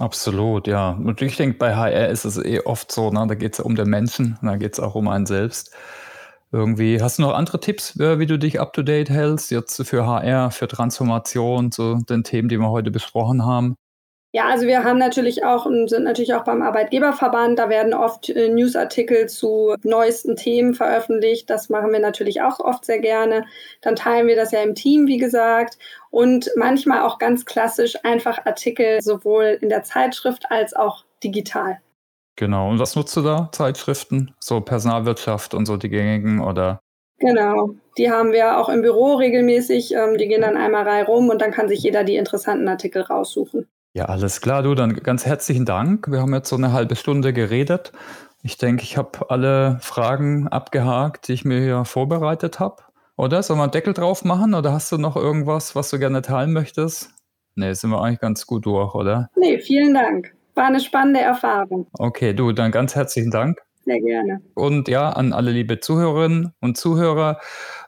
Absolut, 0.00 0.66
ja. 0.66 0.90
Und 0.90 1.22
ich 1.22 1.36
denke, 1.36 1.58
bei 1.58 1.76
HR 1.76 2.08
ist 2.08 2.24
es 2.24 2.44
eh 2.44 2.58
oft 2.58 2.90
so, 2.90 3.12
ne? 3.12 3.24
da 3.28 3.36
geht 3.36 3.54
es 3.54 3.60
um 3.60 3.76
den 3.76 3.88
Menschen, 3.88 4.36
da 4.42 4.56
geht 4.56 4.72
es 4.72 4.80
auch 4.80 4.96
um 4.96 5.06
einen 5.06 5.26
selbst 5.26 5.72
irgendwie. 6.52 7.00
Hast 7.00 7.18
du 7.18 7.22
noch 7.22 7.34
andere 7.34 7.60
Tipps, 7.60 7.98
äh, 7.98 8.18
wie 8.18 8.26
du 8.26 8.38
dich 8.38 8.60
up 8.60 8.72
to 8.72 8.82
date 8.82 9.10
hältst, 9.10 9.50
jetzt 9.50 9.82
für 9.86 10.06
HR, 10.06 10.50
für 10.50 10.68
Transformation, 10.68 11.72
zu 11.72 12.02
den 12.08 12.24
Themen, 12.24 12.48
die 12.48 12.58
wir 12.58 12.70
heute 12.70 12.90
besprochen 12.90 13.44
haben? 13.44 13.76
Ja, 14.36 14.48
also 14.48 14.66
wir 14.66 14.84
haben 14.84 14.98
natürlich 14.98 15.44
auch 15.44 15.64
und 15.64 15.88
sind 15.88 16.04
natürlich 16.04 16.34
auch 16.34 16.44
beim 16.44 16.60
Arbeitgeberverband. 16.60 17.58
Da 17.58 17.70
werden 17.70 17.94
oft 17.94 18.28
äh, 18.28 18.50
Newsartikel 18.50 19.30
zu 19.30 19.74
neuesten 19.82 20.36
Themen 20.36 20.74
veröffentlicht. 20.74 21.48
Das 21.48 21.70
machen 21.70 21.90
wir 21.90 22.00
natürlich 22.00 22.42
auch 22.42 22.60
oft 22.60 22.84
sehr 22.84 22.98
gerne. 22.98 23.46
Dann 23.80 23.96
teilen 23.96 24.26
wir 24.26 24.36
das 24.36 24.52
ja 24.52 24.60
im 24.60 24.74
Team, 24.74 25.06
wie 25.06 25.16
gesagt. 25.16 25.78
Und 26.10 26.50
manchmal 26.54 27.00
auch 27.00 27.18
ganz 27.18 27.46
klassisch 27.46 27.96
einfach 28.04 28.44
Artikel 28.44 29.00
sowohl 29.00 29.56
in 29.62 29.70
der 29.70 29.84
Zeitschrift 29.84 30.50
als 30.50 30.74
auch 30.74 31.04
digital. 31.24 31.80
Genau. 32.36 32.70
Und 32.70 32.78
was 32.78 32.94
nutzt 32.94 33.16
du 33.16 33.22
da? 33.22 33.48
Zeitschriften? 33.52 34.34
So 34.38 34.60
Personalwirtschaft 34.60 35.54
und 35.54 35.66
so 35.66 35.76
die 35.76 35.88
gängigen 35.88 36.40
oder? 36.40 36.80
Genau. 37.18 37.70
Die 37.96 38.10
haben 38.10 38.32
wir 38.32 38.58
auch 38.58 38.68
im 38.68 38.82
Büro 38.82 39.14
regelmäßig. 39.14 39.94
Ähm, 39.94 40.18
die 40.18 40.28
gehen 40.28 40.42
dann 40.42 40.56
einmal 40.56 40.86
rein 40.86 41.06
rum 41.06 41.30
und 41.30 41.40
dann 41.40 41.50
kann 41.50 41.68
sich 41.68 41.82
jeder 41.82 42.04
die 42.04 42.16
interessanten 42.16 42.68
Artikel 42.68 43.02
raussuchen. 43.02 43.66
Ja, 43.94 44.04
alles 44.04 44.42
klar, 44.42 44.62
du. 44.62 44.74
Dann 44.74 44.94
ganz 44.96 45.24
herzlichen 45.24 45.64
Dank. 45.64 46.10
Wir 46.10 46.20
haben 46.20 46.34
jetzt 46.34 46.50
so 46.50 46.56
eine 46.56 46.72
halbe 46.72 46.96
Stunde 46.96 47.32
geredet. 47.32 47.92
Ich 48.42 48.58
denke, 48.58 48.82
ich 48.82 48.98
habe 48.98 49.30
alle 49.30 49.78
Fragen 49.80 50.46
abgehakt, 50.48 51.28
die 51.28 51.32
ich 51.32 51.46
mir 51.46 51.60
hier 51.60 51.84
vorbereitet 51.86 52.60
habe. 52.60 52.82
Oder? 53.16 53.42
Sollen 53.42 53.58
wir 53.58 53.62
einen 53.62 53.72
Deckel 53.72 53.94
drauf 53.94 54.24
machen? 54.24 54.52
Oder 54.52 54.72
hast 54.72 54.92
du 54.92 54.98
noch 54.98 55.16
irgendwas, 55.16 55.74
was 55.74 55.88
du 55.88 55.98
gerne 55.98 56.20
teilen 56.20 56.52
möchtest? 56.52 57.10
Nee, 57.54 57.72
sind 57.72 57.88
wir 57.88 58.02
eigentlich 58.02 58.20
ganz 58.20 58.46
gut 58.46 58.66
durch, 58.66 58.94
oder? 58.94 59.30
Nee, 59.34 59.58
vielen 59.58 59.94
Dank. 59.94 60.34
War 60.56 60.64
eine 60.64 60.80
spannende 60.80 61.20
Erfahrung. 61.20 61.86
Okay, 61.92 62.32
du, 62.32 62.52
dann 62.52 62.72
ganz 62.72 62.94
herzlichen 62.94 63.30
Dank. 63.30 63.60
Sehr 63.84 64.00
gerne. 64.00 64.40
Und 64.54 64.88
ja, 64.88 65.10
an 65.10 65.32
alle 65.32 65.52
liebe 65.52 65.78
Zuhörerinnen 65.78 66.52
und 66.60 66.76
Zuhörer, 66.76 67.38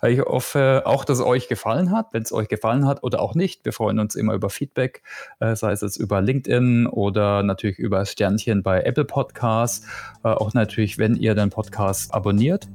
ich 0.06 0.20
hoffe 0.20 0.82
auch, 0.84 1.04
dass 1.04 1.18
es 1.18 1.24
euch 1.24 1.48
gefallen 1.48 1.90
hat. 1.90 2.12
Wenn 2.12 2.22
es 2.22 2.32
euch 2.32 2.46
gefallen 2.46 2.86
hat 2.86 3.02
oder 3.02 3.20
auch 3.20 3.34
nicht, 3.34 3.64
wir 3.64 3.72
freuen 3.72 3.98
uns 3.98 4.14
immer 4.14 4.34
über 4.34 4.48
Feedback, 4.48 5.02
äh, 5.40 5.56
sei 5.56 5.72
es 5.72 5.80
jetzt 5.80 5.96
über 5.96 6.20
LinkedIn 6.20 6.86
oder 6.86 7.42
natürlich 7.42 7.78
über 7.78 8.06
Sternchen 8.06 8.62
bei 8.62 8.82
Apple 8.82 9.06
Podcasts. 9.06 9.84
Äh, 10.22 10.28
auch 10.28 10.54
natürlich, 10.54 10.98
wenn 10.98 11.16
ihr 11.16 11.34
den 11.34 11.50
Podcast 11.50 12.14
abonniert. 12.14 12.68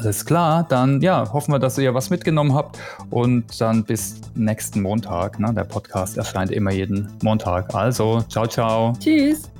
Alles 0.00 0.24
klar, 0.24 0.64
dann 0.68 1.00
ja, 1.00 1.32
hoffen 1.32 1.52
wir, 1.52 1.58
dass 1.58 1.76
ihr 1.76 1.92
was 1.92 2.08
mitgenommen 2.08 2.54
habt 2.54 2.78
und 3.10 3.60
dann 3.60 3.82
bis 3.82 4.20
nächsten 4.36 4.80
Montag. 4.80 5.40
Ne? 5.40 5.52
Der 5.52 5.64
Podcast 5.64 6.16
erscheint 6.16 6.52
immer 6.52 6.70
jeden 6.70 7.10
Montag. 7.20 7.74
Also, 7.74 8.22
ciao, 8.28 8.46
ciao. 8.46 8.92
Tschüss. 9.00 9.50